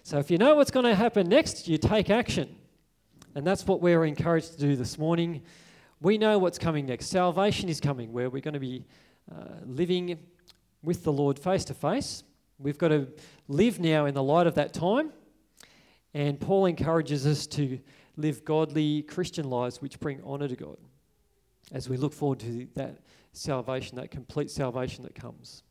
So 0.02 0.18
if 0.18 0.30
you 0.30 0.38
know 0.38 0.54
what's 0.54 0.70
going 0.70 0.84
to 0.84 0.94
happen 0.94 1.28
next, 1.28 1.68
you 1.68 1.78
take 1.78 2.10
action. 2.10 2.54
And 3.34 3.46
that's 3.46 3.66
what 3.66 3.80
we're 3.80 4.04
encouraged 4.04 4.52
to 4.54 4.58
do 4.58 4.76
this 4.76 4.98
morning. 4.98 5.42
we 6.00 6.18
know 6.18 6.38
what's 6.38 6.58
coming 6.58 6.86
next. 6.86 7.06
Salvation 7.06 7.68
is 7.68 7.80
coming, 7.80 8.12
where 8.12 8.28
we're 8.28 8.42
going 8.42 8.54
to 8.54 8.60
be 8.60 8.84
uh, 9.30 9.44
living 9.64 10.18
with 10.82 11.04
the 11.04 11.12
Lord 11.12 11.38
face 11.38 11.64
to 11.66 11.74
face. 11.74 12.24
We've 12.58 12.78
got 12.78 12.88
to 12.88 13.08
live 13.48 13.80
now 13.80 14.06
in 14.06 14.14
the 14.14 14.22
light 14.22 14.46
of 14.46 14.56
that 14.56 14.72
time. 14.72 15.12
And 16.14 16.38
Paul 16.38 16.66
encourages 16.66 17.26
us 17.26 17.46
to 17.48 17.78
live 18.16 18.44
godly 18.44 19.02
Christian 19.02 19.48
lives 19.48 19.80
which 19.80 19.98
bring 20.00 20.22
honour 20.22 20.48
to 20.48 20.56
God 20.56 20.76
as 21.72 21.88
we 21.88 21.96
look 21.96 22.12
forward 22.12 22.40
to 22.40 22.68
that 22.74 22.98
salvation, 23.32 23.96
that 23.96 24.10
complete 24.10 24.50
salvation 24.50 25.02
that 25.04 25.14
comes. 25.14 25.62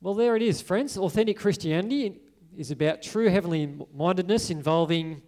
Well, 0.00 0.14
there 0.14 0.36
it 0.36 0.42
is, 0.42 0.60
friends. 0.60 0.96
Authentic 0.96 1.38
Christianity 1.38 2.20
is 2.56 2.70
about 2.70 3.02
true 3.02 3.28
heavenly 3.28 3.74
mindedness 3.94 4.50
involving 4.50 5.22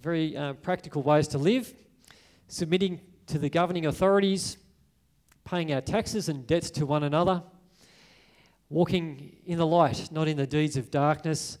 very 0.00 0.36
uh, 0.36 0.52
practical 0.54 1.02
ways 1.02 1.28
to 1.28 1.38
live, 1.38 1.72
submitting 2.48 3.00
to 3.28 3.38
the 3.38 3.48
governing 3.48 3.86
authorities, 3.86 4.58
paying 5.44 5.72
our 5.72 5.80
taxes 5.80 6.28
and 6.28 6.46
debts 6.46 6.70
to 6.70 6.84
one 6.84 7.04
another, 7.04 7.42
walking 8.68 9.36
in 9.46 9.58
the 9.58 9.66
light, 9.66 10.10
not 10.10 10.28
in 10.28 10.36
the 10.36 10.46
deeds 10.46 10.76
of 10.76 10.90
darkness, 10.90 11.58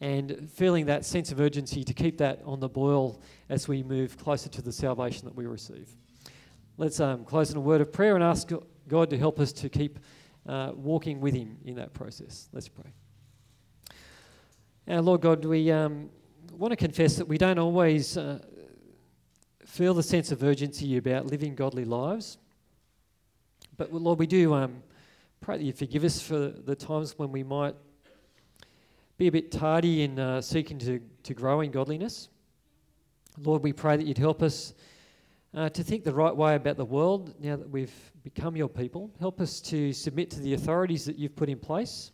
and 0.00 0.50
feeling 0.50 0.86
that 0.86 1.04
sense 1.04 1.30
of 1.30 1.40
urgency 1.40 1.84
to 1.84 1.92
keep 1.92 2.18
that 2.18 2.40
on 2.44 2.60
the 2.60 2.68
boil 2.68 3.20
as 3.48 3.68
we 3.68 3.82
move 3.82 4.16
closer 4.16 4.48
to 4.48 4.62
the 4.62 4.72
salvation 4.72 5.26
that 5.26 5.34
we 5.34 5.46
receive. 5.46 5.90
Let's 6.78 7.00
um, 7.00 7.24
close 7.24 7.50
in 7.50 7.58
a 7.58 7.60
word 7.60 7.82
of 7.82 7.92
prayer 7.92 8.14
and 8.14 8.24
ask 8.24 8.48
God 8.88 9.10
to 9.10 9.18
help 9.18 9.38
us 9.38 9.52
to 9.52 9.68
keep 9.68 9.98
uh, 10.46 10.72
walking 10.74 11.20
with 11.20 11.34
Him 11.34 11.58
in 11.64 11.74
that 11.76 11.92
process. 11.92 12.48
Let's 12.52 12.68
pray. 12.68 12.90
Our 14.88 15.02
Lord 15.02 15.20
God, 15.20 15.44
we 15.44 15.70
um, 15.70 16.08
want 16.52 16.72
to 16.72 16.76
confess 16.76 17.16
that 17.16 17.28
we 17.28 17.36
don't 17.36 17.58
always 17.58 18.16
uh, 18.16 18.38
feel 19.66 19.92
the 19.92 20.02
sense 20.02 20.32
of 20.32 20.42
urgency 20.42 20.96
about 20.96 21.26
living 21.26 21.54
godly 21.54 21.84
lives. 21.84 22.38
But 23.76 23.92
Lord, 23.92 24.18
we 24.18 24.26
do 24.26 24.54
um, 24.54 24.82
pray 25.40 25.58
that 25.58 25.64
you 25.64 25.72
forgive 25.72 26.04
us 26.04 26.20
for 26.20 26.48
the 26.48 26.74
times 26.74 27.18
when 27.18 27.30
we 27.30 27.42
might 27.42 27.74
be 29.20 29.26
a 29.26 29.32
bit 29.32 29.52
tardy 29.52 30.02
in 30.02 30.18
uh, 30.18 30.40
seeking 30.40 30.78
to, 30.78 30.98
to 31.22 31.34
grow 31.34 31.60
in 31.60 31.70
godliness. 31.70 32.30
Lord, 33.36 33.62
we 33.62 33.70
pray 33.70 33.98
that 33.98 34.06
you'd 34.06 34.16
help 34.16 34.40
us 34.42 34.72
uh, 35.52 35.68
to 35.68 35.84
think 35.84 36.04
the 36.04 36.14
right 36.14 36.34
way 36.34 36.54
about 36.54 36.78
the 36.78 36.86
world 36.86 37.34
now 37.38 37.54
that 37.56 37.68
we've 37.68 37.92
become 38.24 38.56
your 38.56 38.70
people. 38.70 39.10
Help 39.20 39.42
us 39.42 39.60
to 39.60 39.92
submit 39.92 40.30
to 40.30 40.40
the 40.40 40.54
authorities 40.54 41.04
that 41.04 41.18
you've 41.18 41.36
put 41.36 41.50
in 41.50 41.58
place. 41.58 42.12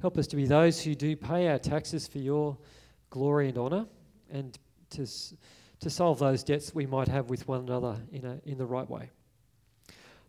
Help 0.00 0.16
us 0.16 0.26
to 0.28 0.36
be 0.36 0.46
those 0.46 0.82
who 0.82 0.94
do 0.94 1.14
pay 1.14 1.48
our 1.48 1.58
taxes 1.58 2.08
for 2.08 2.20
your 2.20 2.56
glory 3.10 3.50
and 3.50 3.58
honour 3.58 3.84
and 4.30 4.58
to, 4.88 5.06
to 5.80 5.90
solve 5.90 6.18
those 6.18 6.42
debts 6.42 6.74
we 6.74 6.86
might 6.86 7.08
have 7.08 7.28
with 7.28 7.46
one 7.46 7.60
another 7.60 7.98
in, 8.12 8.24
a, 8.24 8.40
in 8.46 8.56
the 8.56 8.64
right 8.64 8.88
way. 8.88 9.10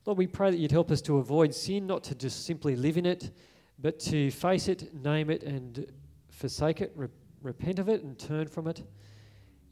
Lord, 0.05 0.17
we 0.17 0.27
pray 0.27 0.51
that 0.51 0.57
you'd 0.57 0.71
help 0.73 0.91
us 0.91 1.01
to 1.03 1.19
avoid 1.19 1.55
sin, 1.55 1.87
not 1.87 2.03
to 2.03 2.15
just 2.15 2.45
simply 2.45 2.75
live 2.75 2.97
in 2.97 3.05
it, 3.05 3.31
but 3.79 3.99
to 3.99 4.31
face 4.31 4.67
it, 4.67 4.93
name 4.93 5.29
it, 5.29 5.43
and 5.43 5.85
forsake 6.29 6.81
it, 6.81 6.91
re- 6.95 7.07
repent 7.41 7.79
of 7.79 7.89
it, 7.89 8.03
and 8.03 8.17
turn 8.17 8.47
from 8.47 8.67
it. 8.67 8.83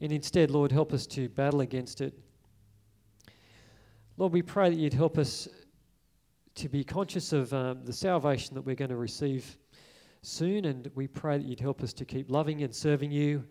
And 0.00 0.12
instead, 0.12 0.50
Lord, 0.50 0.72
help 0.72 0.92
us 0.92 1.06
to 1.08 1.28
battle 1.28 1.60
against 1.60 2.00
it. 2.00 2.12
Lord, 4.16 4.32
we 4.32 4.42
pray 4.42 4.68
that 4.68 4.78
you'd 4.78 4.92
help 4.92 5.16
us 5.16 5.48
to 6.54 6.68
be 6.68 6.84
conscious 6.84 7.32
of 7.32 7.52
um, 7.54 7.84
the 7.84 7.92
salvation 7.92 8.54
that 8.54 8.62
we're 8.62 8.74
going 8.74 8.90
to 8.90 8.96
receive 8.96 9.56
soon, 10.22 10.66
and 10.66 10.90
we 10.94 11.06
pray 11.06 11.38
that 11.38 11.46
you'd 11.46 11.60
help 11.60 11.82
us 11.82 11.92
to 11.94 12.04
keep 12.04 12.30
loving 12.30 12.62
and 12.62 12.74
serving 12.74 13.10
you 13.10 13.44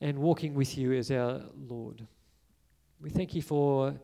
and 0.00 0.18
walking 0.18 0.54
with 0.54 0.76
you 0.76 0.92
as 0.92 1.10
our 1.10 1.42
Lord. 1.68 2.06
We 3.00 3.10
thank 3.10 3.34
you 3.34 3.42
for 3.42 3.94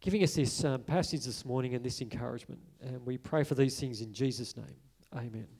giving 0.00 0.22
us 0.22 0.34
this 0.34 0.64
um, 0.64 0.82
passage 0.82 1.24
this 1.24 1.44
morning 1.44 1.74
and 1.74 1.84
this 1.84 2.00
encouragement, 2.00 2.60
and 2.80 3.04
we 3.04 3.18
pray 3.18 3.42
for 3.44 3.54
these 3.54 3.78
things 3.78 4.00
in 4.00 4.12
Jesus' 4.12 4.56
name. 4.56 4.76
Amen. 5.12 5.57